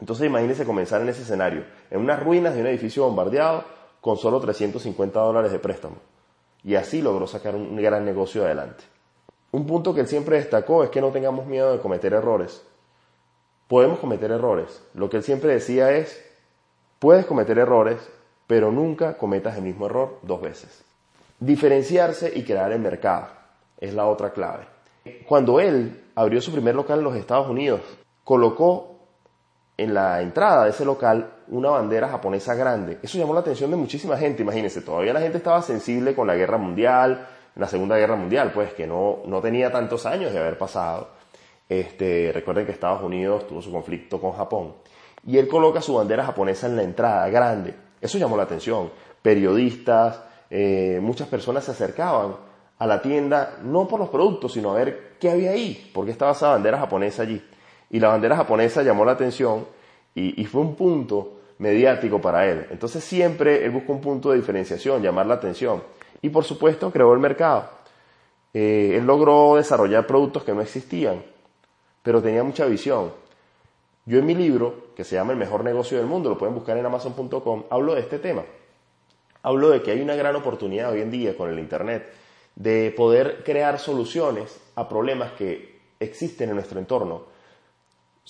Entonces 0.00 0.26
imagínense 0.26 0.64
comenzar 0.64 1.02
en 1.02 1.10
ese 1.10 1.22
escenario, 1.22 1.64
en 1.90 2.00
unas 2.00 2.22
ruinas 2.22 2.54
de 2.54 2.62
un 2.62 2.66
edificio 2.66 3.04
bombardeado 3.04 3.64
con 4.00 4.16
solo 4.16 4.40
350 4.40 5.20
dólares 5.20 5.52
de 5.52 5.58
préstamo. 5.58 5.96
Y 6.64 6.74
así 6.74 7.02
logró 7.02 7.26
sacar 7.26 7.54
un 7.54 7.76
gran 7.76 8.04
negocio 8.04 8.44
adelante. 8.44 8.84
Un 9.52 9.66
punto 9.66 9.94
que 9.94 10.00
él 10.00 10.06
siempre 10.06 10.36
destacó 10.36 10.84
es 10.84 10.90
que 10.90 11.00
no 11.00 11.10
tengamos 11.10 11.46
miedo 11.46 11.72
de 11.72 11.80
cometer 11.80 12.12
errores. 12.12 12.62
Podemos 13.68 13.98
cometer 13.98 14.30
errores. 14.30 14.82
Lo 14.94 15.10
que 15.10 15.18
él 15.18 15.22
siempre 15.22 15.52
decía 15.52 15.92
es, 15.92 16.24
puedes 16.98 17.26
cometer 17.26 17.58
errores, 17.58 17.98
pero 18.46 18.70
nunca 18.70 19.16
cometas 19.16 19.56
el 19.56 19.62
mismo 19.62 19.86
error 19.86 20.18
dos 20.22 20.40
veces. 20.40 20.84
Diferenciarse 21.40 22.32
y 22.34 22.44
crear 22.44 22.72
el 22.72 22.80
mercado 22.80 23.28
es 23.78 23.94
la 23.94 24.06
otra 24.06 24.32
clave. 24.32 24.66
Cuando 25.26 25.60
él 25.60 26.04
abrió 26.14 26.40
su 26.40 26.52
primer 26.52 26.74
local 26.74 26.98
en 26.98 27.04
los 27.04 27.16
Estados 27.16 27.48
Unidos, 27.48 27.80
colocó 28.24 28.99
en 29.80 29.94
la 29.94 30.20
entrada 30.20 30.64
de 30.64 30.70
ese 30.70 30.84
local 30.84 31.30
una 31.48 31.70
bandera 31.70 32.06
japonesa 32.08 32.54
grande. 32.54 32.98
Eso 33.02 33.16
llamó 33.16 33.32
la 33.32 33.40
atención 33.40 33.70
de 33.70 33.78
muchísima 33.78 34.18
gente, 34.18 34.42
imagínense, 34.42 34.82
todavía 34.82 35.14
la 35.14 35.20
gente 35.20 35.38
estaba 35.38 35.62
sensible 35.62 36.14
con 36.14 36.26
la 36.26 36.36
guerra 36.36 36.58
mundial, 36.58 37.26
la 37.56 37.66
Segunda 37.66 37.96
Guerra 37.96 38.14
Mundial, 38.14 38.52
pues 38.52 38.74
que 38.74 38.86
no, 38.86 39.20
no 39.24 39.40
tenía 39.40 39.72
tantos 39.72 40.04
años 40.04 40.34
de 40.34 40.38
haber 40.38 40.58
pasado. 40.58 41.08
Este, 41.66 42.30
recuerden 42.32 42.66
que 42.66 42.72
Estados 42.72 43.02
Unidos 43.02 43.46
tuvo 43.46 43.62
su 43.62 43.72
conflicto 43.72 44.20
con 44.20 44.32
Japón. 44.32 44.74
Y 45.26 45.38
él 45.38 45.48
coloca 45.48 45.80
su 45.80 45.94
bandera 45.94 46.24
japonesa 46.24 46.66
en 46.66 46.76
la 46.76 46.82
entrada, 46.82 47.28
grande. 47.30 47.74
Eso 48.02 48.18
llamó 48.18 48.36
la 48.36 48.42
atención. 48.42 48.90
Periodistas, 49.22 50.20
eh, 50.50 50.98
muchas 51.00 51.28
personas 51.28 51.64
se 51.64 51.70
acercaban 51.70 52.36
a 52.78 52.86
la 52.86 53.00
tienda, 53.00 53.58
no 53.62 53.88
por 53.88 53.98
los 53.98 54.10
productos, 54.10 54.52
sino 54.52 54.72
a 54.72 54.74
ver 54.74 55.16
qué 55.18 55.30
había 55.30 55.52
ahí, 55.52 55.90
porque 55.94 56.10
estaba 56.10 56.32
esa 56.32 56.50
bandera 56.50 56.78
japonesa 56.78 57.22
allí. 57.22 57.42
Y 57.90 58.00
la 58.00 58.08
bandera 58.08 58.36
japonesa 58.36 58.82
llamó 58.82 59.04
la 59.04 59.12
atención 59.12 59.66
y, 60.14 60.44
fue 60.46 60.60
un 60.60 60.74
punto 60.74 61.40
mediático 61.58 62.20
para 62.20 62.46
él. 62.48 62.66
Entonces 62.70 63.04
siempre 63.04 63.64
él 63.64 63.70
buscó 63.70 63.92
un 63.92 64.00
punto 64.00 64.30
de 64.30 64.36
diferenciación, 64.36 65.02
llamar 65.02 65.26
la 65.26 65.34
atención. 65.34 65.82
Y 66.22 66.30
por 66.30 66.44
supuesto 66.44 66.90
creó 66.90 67.12
el 67.12 67.20
mercado. 67.20 67.68
Eh, 68.54 68.94
él 68.96 69.06
logró 69.06 69.56
desarrollar 69.56 70.06
productos 70.06 70.44
que 70.44 70.52
no 70.52 70.62
existían, 70.62 71.22
pero 72.02 72.22
tenía 72.22 72.42
mucha 72.42 72.66
visión. 72.66 73.12
Yo 74.06 74.18
en 74.18 74.26
mi 74.26 74.34
libro, 74.34 74.86
que 74.96 75.04
se 75.04 75.16
llama 75.16 75.32
El 75.32 75.38
mejor 75.38 75.62
negocio 75.62 75.98
del 75.98 76.06
mundo, 76.06 76.30
lo 76.30 76.38
pueden 76.38 76.54
buscar 76.54 76.76
en 76.76 76.86
amazon.com, 76.86 77.64
hablo 77.70 77.94
de 77.94 78.00
este 78.00 78.18
tema. 78.18 78.42
Hablo 79.42 79.70
de 79.70 79.82
que 79.82 79.92
hay 79.92 80.00
una 80.00 80.16
gran 80.16 80.36
oportunidad 80.36 80.92
hoy 80.92 81.00
en 81.00 81.10
día 81.10 81.36
con 81.36 81.50
el 81.50 81.58
Internet 81.58 82.10
de 82.56 82.92
poder 82.96 83.42
crear 83.44 83.78
soluciones 83.78 84.60
a 84.74 84.88
problemas 84.88 85.32
que 85.32 85.80
existen 85.98 86.50
en 86.50 86.56
nuestro 86.56 86.78
entorno. 86.78 87.24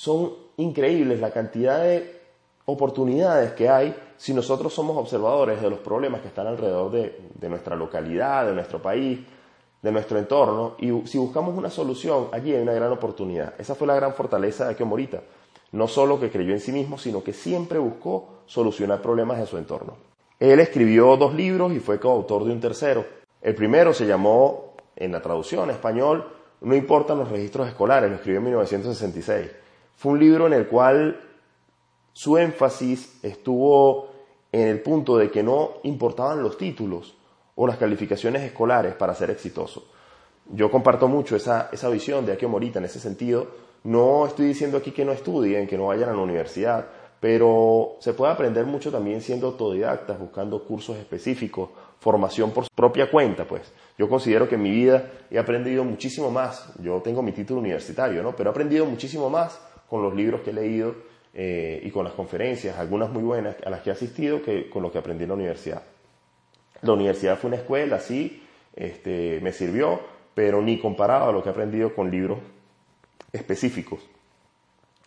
Son 0.01 0.33
increíbles 0.57 1.21
la 1.21 1.31
cantidad 1.31 1.83
de 1.83 2.23
oportunidades 2.65 3.53
que 3.53 3.69
hay 3.69 3.95
si 4.17 4.33
nosotros 4.33 4.73
somos 4.73 4.97
observadores 4.97 5.61
de 5.61 5.69
los 5.69 5.81
problemas 5.81 6.23
que 6.23 6.29
están 6.29 6.47
alrededor 6.47 6.91
de, 6.91 7.49
nuestra 7.51 7.77
localidad, 7.77 8.47
de 8.47 8.55
nuestro 8.55 8.81
país, 8.81 9.21
de 9.83 9.93
nuestro 9.93 10.19
entorno, 10.19 10.75
y 10.79 11.07
si 11.07 11.19
buscamos 11.19 11.55
una 11.55 11.69
solución, 11.69 12.29
allí 12.33 12.55
hay 12.55 12.63
una 12.63 12.73
gran 12.73 12.91
oportunidad. 12.91 13.53
Esa 13.59 13.75
fue 13.75 13.87
la 13.87 13.95
gran 13.95 14.15
fortaleza 14.15 14.65
de 14.65 14.71
Akio 14.71 14.87
Morita. 14.87 15.21
No 15.73 15.87
solo 15.87 16.19
que 16.19 16.31
creyó 16.31 16.55
en 16.55 16.61
sí 16.61 16.73
mismo, 16.73 16.97
sino 16.97 17.23
que 17.23 17.35
siempre 17.35 17.79
buscó 17.79 18.45
solucionar 18.47 19.03
problemas 19.03 19.39
de 19.39 19.45
su 19.45 19.59
entorno. 19.59 19.97
Él 20.39 20.61
escribió 20.61 21.15
dos 21.19 21.35
libros 21.35 21.75
y 21.75 21.79
fue 21.79 22.01
coautor 22.01 22.47
de 22.47 22.53
un 22.53 22.61
tercero. 22.61 23.05
El 23.43 23.55
primero 23.55 23.93
se 23.93 24.07
llamó, 24.07 24.77
en 24.97 25.13
la 25.13 25.21
traducción 25.21 25.69
español, 25.69 26.27
No 26.63 26.75
importan 26.75 27.19
los 27.19 27.31
registros 27.31 27.69
escolares, 27.69 28.09
lo 28.09 28.17
escribió 28.17 28.39
en 28.39 28.45
1966. 28.45 29.61
Fue 30.01 30.13
un 30.13 30.19
libro 30.19 30.47
en 30.47 30.55
el 30.55 30.67
cual 30.67 31.21
su 32.15 32.39
énfasis 32.39 33.23
estuvo 33.23 34.09
en 34.51 34.67
el 34.67 34.81
punto 34.81 35.19
de 35.19 35.31
que 35.31 35.43
no 35.43 35.73
importaban 35.83 36.43
los 36.43 36.57
títulos 36.57 37.19
o 37.55 37.67
las 37.67 37.77
calificaciones 37.77 38.41
escolares 38.41 38.95
para 38.95 39.15
ser 39.15 39.29
exitoso. 39.29 39.89
Yo 40.47 40.71
comparto 40.71 41.07
mucho 41.07 41.37
esa, 41.37 41.69
esa 41.71 41.91
visión 41.91 42.25
de 42.25 42.33
Akio 42.33 42.49
Morita 42.49 42.79
en 42.79 42.87
ese 42.87 42.99
sentido. 42.99 43.49
No 43.85 44.25
estoy 44.25 44.47
diciendo 44.47 44.79
aquí 44.79 44.91
que 44.93 45.05
no 45.05 45.13
estudien, 45.13 45.67
que 45.67 45.77
no 45.77 45.89
vayan 45.89 46.09
a 46.09 46.15
la 46.15 46.23
universidad, 46.23 46.87
pero 47.21 47.97
se 47.99 48.15
puede 48.15 48.33
aprender 48.33 48.65
mucho 48.65 48.91
también 48.91 49.21
siendo 49.21 49.49
autodidactas, 49.49 50.19
buscando 50.19 50.65
cursos 50.65 50.97
específicos 50.97 51.69
formación 51.99 52.53
por 52.53 52.65
su 52.65 52.71
propia 52.75 53.11
cuenta, 53.11 53.45
pues. 53.45 53.71
Yo 53.99 54.09
considero 54.09 54.49
que 54.49 54.55
en 54.55 54.63
mi 54.63 54.71
vida 54.71 55.11
he 55.31 55.39
aprendido 55.39 55.85
muchísimo 55.85 56.31
más. 56.31 56.73
Yo 56.81 57.03
tengo 57.03 57.21
mi 57.21 57.33
título 57.33 57.61
universitario, 57.61 58.23
¿no? 58.23 58.35
Pero 58.35 58.49
he 58.49 58.53
aprendido 58.53 58.87
muchísimo 58.87 59.29
más 59.29 59.61
con 59.91 60.03
los 60.03 60.15
libros 60.15 60.43
que 60.43 60.51
he 60.51 60.53
leído 60.53 60.95
eh, 61.35 61.81
y 61.83 61.91
con 61.91 62.05
las 62.05 62.15
conferencias, 62.15 62.79
algunas 62.79 63.11
muy 63.11 63.25
buenas 63.25 63.57
a 63.67 63.71
las 63.71 63.81
que 63.83 63.91
he 63.91 63.93
asistido, 63.93 64.41
que 64.41 64.71
con 64.71 64.83
lo 64.83 64.93
que 64.93 64.99
aprendí 64.99 65.25
en 65.25 65.31
la 65.31 65.35
universidad. 65.35 65.83
La 66.83 66.93
universidad 66.93 67.37
fue 67.37 67.49
una 67.49 67.57
escuela, 67.57 67.99
sí, 67.99 68.43
este, 68.77 69.41
me 69.43 69.53
sirvió, 69.53 70.01
pero 70.33 70.63
ni 70.63 70.79
comparado 70.79 71.29
a 71.29 71.33
lo 71.33 71.43
que 71.43 71.49
he 71.49 71.53
aprendido 71.53 71.93
con 71.93 72.09
libros 72.09 72.39
específicos, 73.33 74.01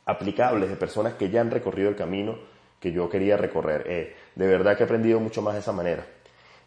aplicables 0.06 0.70
de 0.70 0.76
personas 0.76 1.14
que 1.14 1.30
ya 1.30 1.40
han 1.40 1.50
recorrido 1.50 1.90
el 1.90 1.96
camino 1.96 2.36
que 2.82 2.92
yo 2.92 3.10
quería 3.10 3.38
recorrer. 3.38 3.86
Eh, 3.88 4.16
de 4.36 4.48
verdad 4.48 4.76
que 4.76 4.84
he 4.84 4.86
aprendido 4.86 5.22
mucho 5.22 5.42
más 5.42 5.54
de 5.54 5.62
esa 5.62 5.72
manera. 5.72 6.06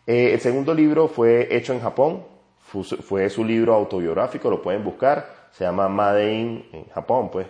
Eh, 0.07 0.33
el 0.33 0.41
segundo 0.41 0.73
libro 0.73 1.09
fue 1.09 1.55
hecho 1.55 1.75
en 1.75 1.81
Japón, 1.81 2.25
fue, 2.59 3.29
su 3.29 3.45
libro 3.45 3.75
autobiográfico, 3.75 4.49
lo 4.49 4.63
pueden 4.63 4.83
buscar, 4.83 5.49
se 5.53 5.65
llama 5.65 5.89
Made 5.89 6.33
in, 6.33 6.69
en 6.73 6.87
Japón, 6.87 7.31
pues, 7.31 7.47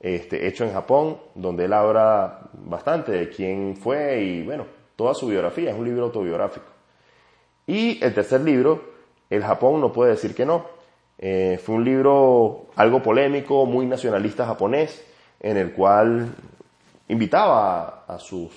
este, 0.00 0.46
hecho 0.46 0.64
en 0.64 0.72
Japón, 0.72 1.18
donde 1.34 1.66
él 1.66 1.72
habla 1.74 2.40
bastante 2.54 3.12
de 3.12 3.28
quién 3.28 3.76
fue 3.76 4.22
y, 4.22 4.42
bueno, 4.42 4.66
toda 4.96 5.14
su 5.14 5.26
biografía, 5.26 5.70
es 5.70 5.76
un 5.76 5.84
libro 5.84 6.04
autobiográfico. 6.04 6.66
Y 7.66 8.02
el 8.02 8.14
tercer 8.14 8.40
libro, 8.40 8.82
El 9.28 9.44
Japón 9.44 9.80
no 9.80 9.92
puede 9.92 10.12
decir 10.12 10.34
que 10.34 10.44
no, 10.44 10.64
eh, 11.18 11.60
fue 11.62 11.74
un 11.74 11.84
libro 11.84 12.66
algo 12.76 13.02
polémico, 13.02 13.66
muy 13.66 13.84
nacionalista 13.84 14.46
japonés, 14.46 15.04
en 15.38 15.58
el 15.58 15.72
cual 15.72 16.34
invitaba 17.08 18.04
a, 18.08 18.18
sus, 18.18 18.50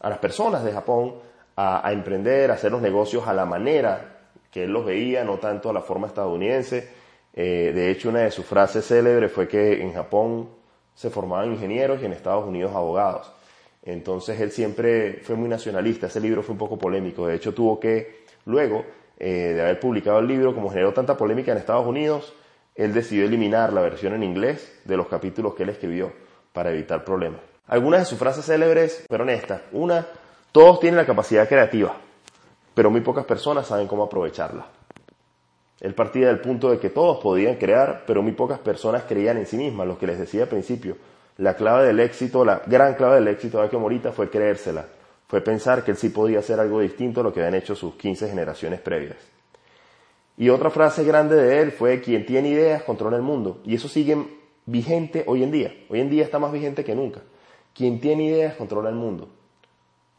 a 0.00 0.10
las 0.10 0.18
personas 0.18 0.64
de 0.64 0.72
Japón 0.72 1.14
a, 1.56 1.92
emprender, 1.92 2.50
a 2.50 2.54
hacer 2.54 2.72
los 2.72 2.82
negocios 2.82 3.26
a 3.28 3.32
la 3.32 3.44
manera 3.44 4.18
que 4.50 4.64
él 4.64 4.72
los 4.72 4.84
veía, 4.84 5.24
no 5.24 5.38
tanto 5.38 5.70
a 5.70 5.72
la 5.72 5.80
forma 5.80 6.08
estadounidense. 6.08 6.88
Eh, 7.32 7.72
de 7.74 7.90
hecho, 7.90 8.08
una 8.08 8.20
de 8.20 8.30
sus 8.30 8.44
frases 8.44 8.84
célebres 8.84 9.30
fue 9.30 9.46
que 9.48 9.80
en 9.80 9.92
Japón 9.92 10.48
se 10.94 11.10
formaban 11.10 11.52
ingenieros 11.52 12.02
y 12.02 12.06
en 12.06 12.12
Estados 12.12 12.46
Unidos 12.46 12.74
abogados. 12.74 13.32
Entonces 13.84 14.40
él 14.40 14.52
siempre 14.52 15.20
fue 15.22 15.34
muy 15.34 15.48
nacionalista, 15.48 16.06
ese 16.06 16.20
libro 16.20 16.42
fue 16.42 16.52
un 16.52 16.58
poco 16.58 16.78
polémico, 16.78 17.26
de 17.26 17.34
hecho 17.34 17.52
tuvo 17.52 17.80
que, 17.80 18.24
luego 18.44 18.84
eh, 19.18 19.52
de 19.54 19.62
haber 19.62 19.80
publicado 19.80 20.20
el 20.20 20.26
libro, 20.26 20.54
como 20.54 20.70
generó 20.70 20.92
tanta 20.92 21.16
polémica 21.16 21.52
en 21.52 21.58
Estados 21.58 21.86
Unidos, 21.86 22.32
él 22.74 22.94
decidió 22.94 23.24
eliminar 23.24 23.72
la 23.72 23.80
versión 23.80 24.14
en 24.14 24.22
inglés 24.22 24.80
de 24.84 24.96
los 24.96 25.08
capítulos 25.08 25.54
que 25.54 25.64
él 25.64 25.68
escribió 25.68 26.12
para 26.52 26.70
evitar 26.70 27.04
problemas. 27.04 27.40
Algunas 27.66 28.00
de 28.00 28.06
sus 28.06 28.18
frases 28.18 28.44
célebres 28.44 29.04
fueron 29.08 29.30
estas. 29.30 29.62
Una, 29.72 30.06
todos 30.52 30.80
tienen 30.80 30.98
la 30.98 31.06
capacidad 31.06 31.48
creativa, 31.48 31.94
pero 32.74 32.90
muy 32.90 33.00
pocas 33.00 33.24
personas 33.24 33.66
saben 33.66 33.86
cómo 33.86 34.04
aprovecharla. 34.04 34.66
Él 35.82 35.94
partía 35.94 36.28
del 36.28 36.38
punto 36.38 36.70
de 36.70 36.78
que 36.78 36.90
todos 36.90 37.18
podían 37.20 37.56
crear, 37.56 38.04
pero 38.06 38.22
muy 38.22 38.32
pocas 38.32 38.60
personas 38.60 39.02
creían 39.02 39.36
en 39.36 39.46
sí 39.46 39.56
mismas, 39.56 39.88
lo 39.88 39.98
que 39.98 40.06
les 40.06 40.16
decía 40.16 40.44
al 40.44 40.48
principio. 40.48 40.96
La 41.38 41.56
clave 41.56 41.88
del 41.88 41.98
éxito, 41.98 42.44
la 42.44 42.62
gran 42.64 42.94
clave 42.94 43.16
del 43.16 43.26
éxito 43.26 43.58
de 43.58 43.64
Akio 43.64 43.80
Morita 43.80 44.12
fue 44.12 44.30
creérsela, 44.30 44.86
fue 45.26 45.40
pensar 45.40 45.82
que 45.82 45.90
él 45.90 45.96
sí 45.96 46.10
podía 46.10 46.38
hacer 46.38 46.60
algo 46.60 46.78
distinto 46.78 47.20
a 47.20 47.24
lo 47.24 47.32
que 47.32 47.40
habían 47.40 47.56
hecho 47.56 47.74
sus 47.74 47.96
15 47.96 48.28
generaciones 48.28 48.80
previas. 48.80 49.16
Y 50.36 50.50
otra 50.50 50.70
frase 50.70 51.02
grande 51.02 51.34
de 51.34 51.60
él 51.60 51.72
fue, 51.72 52.00
quien 52.00 52.26
tiene 52.26 52.50
ideas 52.50 52.84
controla 52.84 53.16
el 53.16 53.22
mundo. 53.22 53.60
Y 53.64 53.74
eso 53.74 53.88
sigue 53.88 54.16
vigente 54.66 55.24
hoy 55.26 55.42
en 55.42 55.50
día. 55.50 55.74
Hoy 55.88 56.00
en 56.00 56.10
día 56.10 56.22
está 56.22 56.38
más 56.38 56.52
vigente 56.52 56.84
que 56.84 56.94
nunca. 56.94 57.22
Quien 57.74 58.00
tiene 58.00 58.24
ideas 58.24 58.54
controla 58.54 58.88
el 58.88 58.94
mundo. 58.94 59.28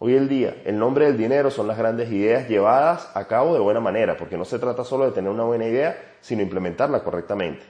Hoy 0.06 0.18
en 0.18 0.28
día, 0.28 0.58
el 0.66 0.78
nombre 0.78 1.06
del 1.06 1.18
dinero 1.18 1.50
son 1.50 1.66
las 1.66 1.78
grandes 1.78 2.12
ideas 2.12 2.50
llevadas 2.50 3.10
a 3.14 3.26
cabo 3.26 3.54
de 3.54 3.62
buena 3.62 3.80
manera, 3.80 4.18
porque 4.18 4.36
no 4.36 4.44
se 4.44 4.60
trata 4.60 4.84
solo 4.84 5.06
de 5.06 5.14
tener 5.14 5.32
una 5.32 5.46
buena 5.46 5.66
idea, 5.66 6.18
sino 6.20 6.42
implementarla 6.42 7.06
correctamente. 7.06 7.62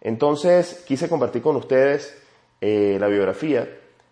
Entonces, 0.00 0.84
quise 0.86 1.08
compartir 1.08 1.42
con 1.42 1.56
ustedes 1.56 2.16
eh, 2.60 2.96
la 3.00 3.08
biografía 3.08 3.68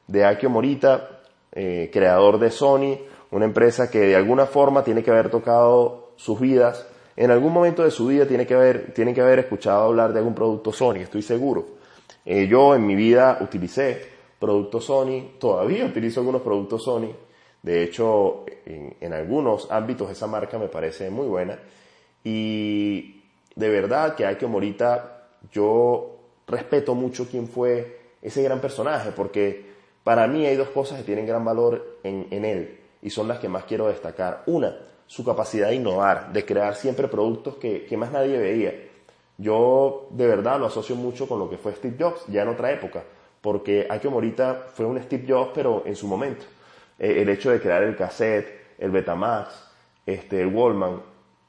de 0.08 0.24
Akio 0.24 0.50
Morita, 0.50 1.20
eh, 1.52 1.88
creador 1.92 2.40
de 2.40 2.50
Sony, 2.50 2.98
una 3.30 3.44
empresa 3.44 3.92
que 3.92 4.00
de 4.00 4.16
alguna 4.16 4.46
forma 4.46 4.82
tiene 4.82 5.04
que 5.04 5.12
haber 5.12 5.30
tocado 5.30 6.14
sus 6.16 6.40
vidas. 6.40 6.84
En 7.14 7.30
algún 7.30 7.52
momento 7.52 7.84
de 7.84 7.92
su 7.92 8.08
vida 8.08 8.26
tiene 8.26 8.44
que 8.44 8.54
haber, 8.54 8.92
tiene 8.92 9.14
que 9.14 9.20
haber 9.20 9.38
escuchado 9.38 9.84
hablar 9.84 10.12
de 10.12 10.18
algún 10.18 10.34
producto 10.34 10.72
Sony, 10.72 10.96
estoy 10.96 11.22
seguro. 11.22 11.64
Eh, 12.24 12.48
yo 12.48 12.74
en 12.74 12.84
mi 12.84 12.96
vida 12.96 13.38
utilicé 13.40 14.02
productos 14.40 14.86
Sony, 14.86 15.38
todavía 15.38 15.84
utilizo 15.86 16.18
algunos 16.18 16.42
productos 16.42 16.82
Sony. 16.82 17.25
De 17.66 17.82
hecho, 17.82 18.44
en, 18.64 19.12
algunos 19.12 19.72
ámbitos 19.72 20.08
esa 20.08 20.28
marca 20.28 20.56
me 20.56 20.68
parece 20.68 21.10
muy 21.10 21.26
buena. 21.26 21.58
Y 22.22 23.24
de 23.56 23.68
verdad 23.68 24.14
que 24.14 24.24
Akio 24.24 24.48
Morita, 24.48 25.26
yo 25.50 26.16
respeto 26.46 26.94
mucho 26.94 27.26
quién 27.28 27.48
fue 27.48 27.98
ese 28.22 28.40
gran 28.44 28.60
personaje, 28.60 29.10
porque 29.10 29.66
para 30.04 30.28
mí 30.28 30.46
hay 30.46 30.54
dos 30.54 30.68
cosas 30.68 30.98
que 30.98 31.04
tienen 31.06 31.26
gran 31.26 31.44
valor 31.44 31.98
en, 32.04 32.44
él 32.44 32.78
y 33.02 33.10
son 33.10 33.26
las 33.26 33.40
que 33.40 33.48
más 33.48 33.64
quiero 33.64 33.88
destacar. 33.88 34.44
Una, 34.46 34.78
su 35.08 35.24
capacidad 35.24 35.70
de 35.70 35.74
innovar, 35.74 36.32
de 36.32 36.44
crear 36.44 36.76
siempre 36.76 37.08
productos 37.08 37.56
que, 37.56 37.96
más 37.96 38.12
nadie 38.12 38.38
veía. 38.38 38.74
Yo 39.38 40.06
de 40.10 40.28
verdad 40.28 40.60
lo 40.60 40.66
asocio 40.66 40.94
mucho 40.94 41.26
con 41.26 41.40
lo 41.40 41.50
que 41.50 41.58
fue 41.58 41.74
Steve 41.74 41.96
Jobs, 41.98 42.26
ya 42.28 42.42
en 42.42 42.48
otra 42.48 42.70
época, 42.70 43.02
porque 43.40 43.88
Akio 43.90 44.12
Morita 44.12 44.68
fue 44.72 44.86
un 44.86 45.02
Steve 45.02 45.24
Jobs, 45.28 45.50
pero 45.52 45.82
en 45.84 45.96
su 45.96 46.06
momento. 46.06 46.46
Eh, 46.98 47.22
el 47.22 47.28
hecho 47.28 47.50
de 47.50 47.60
crear 47.60 47.82
el 47.82 47.96
cassette, 47.96 48.74
el 48.78 48.90
Betamax, 48.90 49.48
este, 50.04 50.40
el 50.40 50.48
Wallman, 50.48 51.00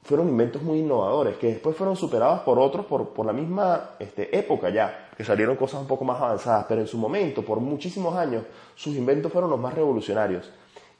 fueron 0.02 0.28
inventos 0.28 0.62
muy 0.62 0.78
innovadores 0.78 1.36
que 1.36 1.48
después 1.48 1.76
fueron 1.76 1.96
superados 1.96 2.40
por 2.40 2.58
otros 2.58 2.86
por, 2.86 3.10
por 3.10 3.26
la 3.26 3.32
misma 3.32 3.90
este, 3.98 4.36
época 4.36 4.70
ya, 4.70 5.10
que 5.16 5.24
salieron 5.24 5.56
cosas 5.56 5.80
un 5.80 5.86
poco 5.86 6.04
más 6.04 6.20
avanzadas, 6.20 6.66
pero 6.68 6.80
en 6.80 6.86
su 6.86 6.96
momento, 6.96 7.44
por 7.44 7.60
muchísimos 7.60 8.14
años, 8.16 8.44
sus 8.74 8.94
inventos 8.96 9.32
fueron 9.32 9.50
los 9.50 9.60
más 9.60 9.74
revolucionarios. 9.74 10.50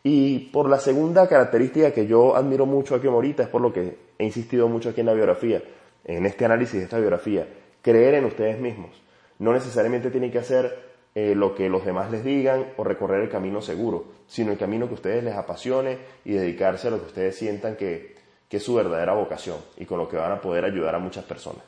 Y 0.03 0.51
por 0.51 0.69
la 0.69 0.79
segunda 0.79 1.27
característica 1.29 1.93
que 1.93 2.07
yo 2.07 2.37
admiro 2.37 2.67
mucho 2.67 2.95
aquí 2.95 3.09
Morita, 3.09 3.43
es 3.43 3.49
por 3.49 3.61
lo 3.61 3.73
que 3.73 3.99
he 4.19 4.25
insistido 4.25 4.69
mucho 4.69 4.91
aquí 4.91 5.01
en 5.01 5.07
la 5.07 5.15
biografía, 5.15 5.63
en 6.05 6.27
este 6.27 6.45
análisis 6.45 6.75
de 6.75 6.85
esta 6.85 6.99
biografía, 6.99 7.49
creer 7.83 8.15
en 8.15 8.25
ustedes 8.25 8.59
mismos. 8.59 8.91
No 9.39 9.53
necesariamente 9.53 10.11
tienen 10.11 10.31
que 10.31 10.39
hacer 10.39 10.89
eh, 11.15 11.35
lo 11.35 11.55
que 11.55 11.69
los 11.69 11.85
demás 11.85 12.11
les 12.11 12.25
digan 12.25 12.67
o 12.77 12.85
recorrer 12.85 13.23
el 13.23 13.31
camino 13.31 13.61
seguro, 13.61 14.05
sino 14.27 14.53
el 14.53 14.59
camino 14.59 14.89
que 14.89 14.95
ustedes 14.95 15.25
les 15.25 15.35
apasione 15.35 15.99
y 16.25 16.33
dedicarse 16.33 16.89
a 16.89 16.91
lo 16.91 17.01
que 17.01 17.07
ustedes 17.07 17.37
sientan 17.37 17.77
que, 17.77 18.17
que 18.49 18.59
es 18.59 18.63
su 18.63 18.75
verdadera 18.75 19.15
vocación 19.15 19.59
y 19.77 19.85
con 19.85 19.99
lo 19.99 20.09
que 20.09 20.17
van 20.17 20.33
a 20.33 20.41
poder 20.41 20.65
ayudar 20.65 20.95
a 20.95 20.99
muchas 20.99 21.25
personas. 21.25 21.63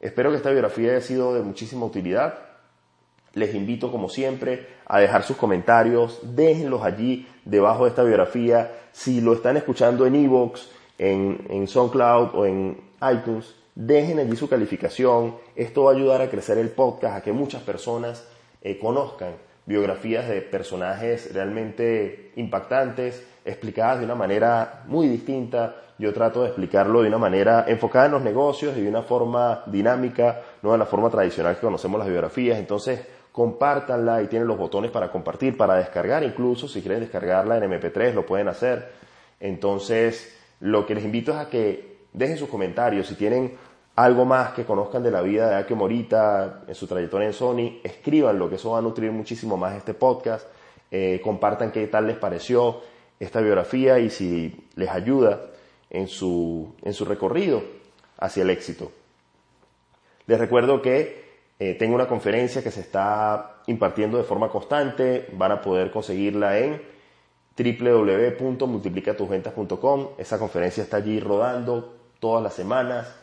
Espero 0.00 0.30
que 0.30 0.36
esta 0.36 0.50
biografía 0.50 0.92
haya 0.92 1.00
sido 1.00 1.34
de 1.34 1.42
muchísima 1.42 1.84
utilidad. 1.84 2.38
Les 3.34 3.54
invito, 3.54 3.90
como 3.90 4.08
siempre, 4.08 4.66
a 4.86 5.00
dejar 5.00 5.24
sus 5.24 5.36
comentarios, 5.36 6.20
déjenlos 6.22 6.82
allí 6.82 7.26
debajo 7.44 7.84
de 7.84 7.90
esta 7.90 8.04
biografía. 8.04 8.72
Si 8.92 9.20
lo 9.20 9.32
están 9.32 9.56
escuchando 9.56 10.06
en 10.06 10.14
Evox, 10.14 10.70
en, 10.98 11.44
en 11.50 11.66
SoundCloud 11.66 12.34
o 12.34 12.46
en 12.46 12.80
iTunes, 13.02 13.54
dejen 13.78 14.18
allí 14.18 14.34
su 14.34 14.48
calificación. 14.48 15.36
Esto 15.54 15.84
va 15.84 15.92
a 15.92 15.94
ayudar 15.94 16.20
a 16.20 16.28
crecer 16.28 16.58
el 16.58 16.70
podcast, 16.70 17.16
a 17.16 17.22
que 17.22 17.32
muchas 17.32 17.62
personas 17.62 18.26
eh, 18.60 18.76
conozcan 18.76 19.34
biografías 19.66 20.28
de 20.28 20.42
personajes 20.42 21.32
realmente 21.32 22.32
impactantes, 22.34 23.24
explicadas 23.44 24.00
de 24.00 24.04
una 24.04 24.16
manera 24.16 24.82
muy 24.86 25.06
distinta. 25.06 25.76
Yo 25.96 26.12
trato 26.12 26.42
de 26.42 26.48
explicarlo 26.48 27.02
de 27.02 27.08
una 27.08 27.18
manera 27.18 27.66
enfocada 27.68 28.06
en 28.06 28.12
los 28.12 28.22
negocios 28.22 28.76
y 28.76 28.80
de 28.82 28.88
una 28.88 29.02
forma 29.02 29.62
dinámica, 29.66 30.40
no 30.62 30.72
de 30.72 30.78
la 30.78 30.86
forma 30.86 31.08
tradicional 31.08 31.54
que 31.54 31.60
conocemos 31.60 32.00
las 32.00 32.08
biografías. 32.08 32.58
Entonces, 32.58 33.00
compártanla 33.30 34.22
y 34.22 34.26
tienen 34.26 34.48
los 34.48 34.58
botones 34.58 34.90
para 34.90 35.12
compartir, 35.12 35.56
para 35.56 35.76
descargar 35.76 36.24
incluso, 36.24 36.66
si 36.66 36.80
quieren 36.80 37.00
descargarla 37.00 37.58
en 37.58 37.70
MP3 37.70 38.12
lo 38.12 38.26
pueden 38.26 38.48
hacer. 38.48 38.90
Entonces, 39.38 40.36
lo 40.58 40.84
que 40.84 40.96
les 40.96 41.04
invito 41.04 41.30
es 41.30 41.38
a 41.38 41.48
que 41.48 41.98
dejen 42.12 42.36
sus 42.36 42.48
comentarios, 42.48 43.06
si 43.06 43.14
tienen 43.14 43.56
algo 43.98 44.24
más 44.24 44.52
que 44.52 44.64
conozcan 44.64 45.02
de 45.02 45.10
la 45.10 45.20
vida 45.22 45.50
de 45.50 45.56
Akio 45.56 45.74
Morita 45.74 46.60
en 46.68 46.74
su 46.76 46.86
trayectoria 46.86 47.26
en 47.26 47.32
Sony, 47.32 47.80
escríbanlo, 47.82 48.48
que 48.48 48.54
eso 48.54 48.70
va 48.70 48.78
a 48.78 48.80
nutrir 48.80 49.10
muchísimo 49.10 49.56
más 49.56 49.74
este 49.74 49.92
podcast. 49.92 50.46
Eh, 50.92 51.20
compartan 51.22 51.72
qué 51.72 51.84
tal 51.88 52.06
les 52.06 52.16
pareció 52.16 52.80
esta 53.18 53.40
biografía 53.40 53.98
y 53.98 54.08
si 54.08 54.68
les 54.76 54.88
ayuda 54.88 55.40
en 55.90 56.06
su, 56.06 56.76
en 56.82 56.94
su 56.94 57.06
recorrido 57.06 57.60
hacia 58.18 58.44
el 58.44 58.50
éxito. 58.50 58.92
Les 60.28 60.38
recuerdo 60.38 60.80
que 60.80 61.40
eh, 61.58 61.74
tengo 61.74 61.96
una 61.96 62.06
conferencia 62.06 62.62
que 62.62 62.70
se 62.70 62.82
está 62.82 63.62
impartiendo 63.66 64.16
de 64.16 64.22
forma 64.22 64.48
constante, 64.48 65.26
van 65.32 65.50
a 65.50 65.60
poder 65.60 65.90
conseguirla 65.90 66.56
en 66.60 66.80
www.multiplicatusventas.com. 67.58 70.10
Esa 70.18 70.38
conferencia 70.38 70.84
está 70.84 70.98
allí 70.98 71.18
rodando 71.18 71.96
todas 72.20 72.44
las 72.44 72.54
semanas 72.54 73.18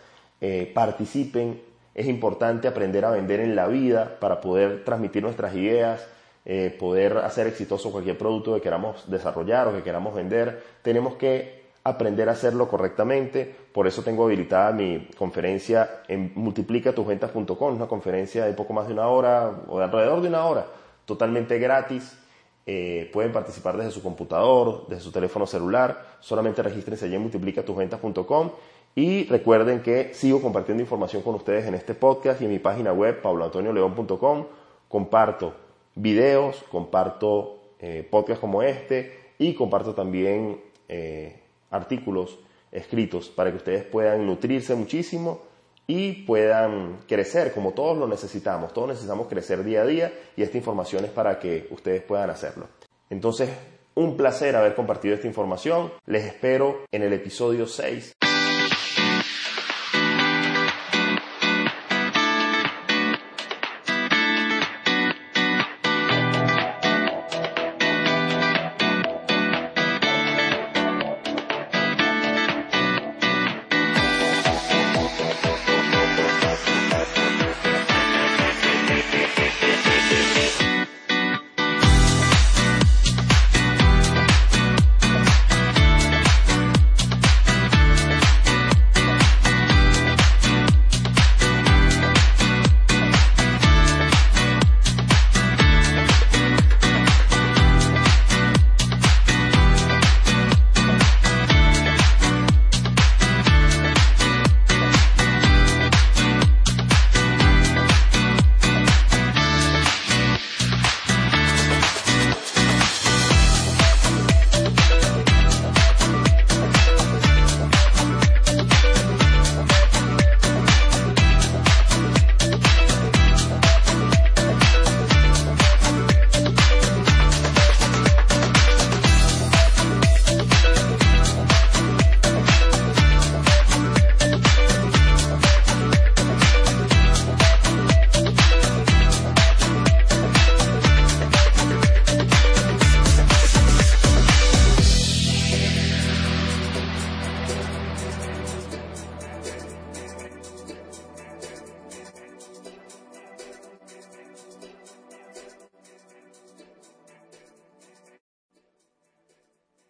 eh, 0.48 0.72
participen. 0.72 1.60
Es 1.96 2.06
importante 2.06 2.68
aprender 2.68 3.04
a 3.04 3.10
vender 3.10 3.40
en 3.40 3.56
la 3.56 3.68
vida 3.68 4.18
para 4.20 4.42
poder 4.42 4.84
transmitir 4.86 5.24
nuestras 5.24 5.56
ideas, 5.56 6.08
eh, 6.46 6.76
poder 6.78 7.18
hacer 7.18 7.48
exitoso 7.48 7.92
cualquier 7.92 8.16
producto 8.16 8.54
que 8.54 8.62
queramos 8.62 9.10
desarrollar 9.10 9.68
o 9.68 9.74
que 9.74 9.82
queramos 9.82 10.14
vender. 10.14 10.62
Tenemos 10.84 11.16
que 11.16 11.64
aprender 11.84 12.30
a 12.30 12.34
hacerlo 12.34 12.68
correctamente. 12.68 13.56
Por 13.74 13.88
eso 13.88 14.04
tengo 14.04 14.26
habilitada 14.26 14.72
mi 14.72 15.10
conferencia 15.18 16.04
en 16.08 16.32
multiplicatusventas.com, 16.36 17.76
una 17.76 17.88
conferencia 17.88 18.46
de 18.46 18.54
poco 18.54 18.74
más 18.74 18.86
de 18.86 18.94
una 18.94 19.08
hora 19.08 19.64
o 19.68 19.80
de 19.80 19.86
alrededor 19.86 20.22
de 20.22 20.28
una 20.28 20.46
hora, 20.46 20.68
totalmente 21.06 21.58
gratis. 21.58 22.20
Eh, 22.68 23.10
pueden 23.14 23.32
participar 23.32 23.78
desde 23.78 23.92
su 23.92 24.04
computador, 24.04 24.86
desde 24.90 25.02
su 25.02 25.12
teléfono 25.12 25.48
celular. 25.48 26.18
Solamente 26.20 26.62
regístrense 26.62 27.06
allí 27.06 27.16
en 27.16 27.22
multiplicatusventas.com 27.24 28.52
y 28.96 29.26
recuerden 29.26 29.82
que 29.82 30.14
sigo 30.14 30.42
compartiendo 30.42 30.82
información 30.82 31.22
con 31.22 31.36
ustedes 31.36 31.66
en 31.66 31.76
este 31.76 31.94
podcast 31.94 32.42
y 32.42 32.46
en 32.46 32.52
mi 32.52 32.60
página 32.60 32.94
web, 32.94 33.22
pauloantonioleón.com. 33.22 34.46
Comparto 34.88 35.54
videos, 35.96 36.64
comparto 36.72 37.60
eh, 37.80 38.08
podcasts 38.10 38.40
como 38.40 38.64
este 38.64 39.34
y 39.38 39.54
comparto 39.54 39.94
también 39.94 40.62
eh, 40.88 41.42
artículos 41.72 42.40
escritos 42.72 43.28
para 43.28 43.52
que 43.52 43.58
ustedes 43.58 43.84
puedan 43.84 44.26
nutrirse 44.26 44.76
muchísimo 44.76 45.42
y 45.88 46.24
puedan 46.24 47.00
crecer 47.06 47.52
como 47.54 47.74
todos 47.74 47.98
lo 47.98 48.08
necesitamos. 48.08 48.74
Todos 48.74 48.90
necesitamos 48.90 49.28
crecer 49.28 49.64
día 49.66 49.82
a 49.82 49.86
día 49.86 50.14
y 50.38 50.42
esta 50.42 50.58
información 50.58 51.04
es 51.04 51.12
para 51.12 51.38
que 51.38 51.68
ustedes 51.70 52.02
puedan 52.02 52.30
hacerlo. 52.30 52.70
Entonces, 53.10 53.50
un 53.94 54.16
placer 54.16 54.56
haber 54.56 54.74
compartido 54.74 55.16
esta 55.16 55.28
información. 55.28 55.92
Les 56.06 56.26
espero 56.26 56.86
en 56.92 57.04
el 57.04 57.14
episodio 57.14 57.68
6. 57.68 58.16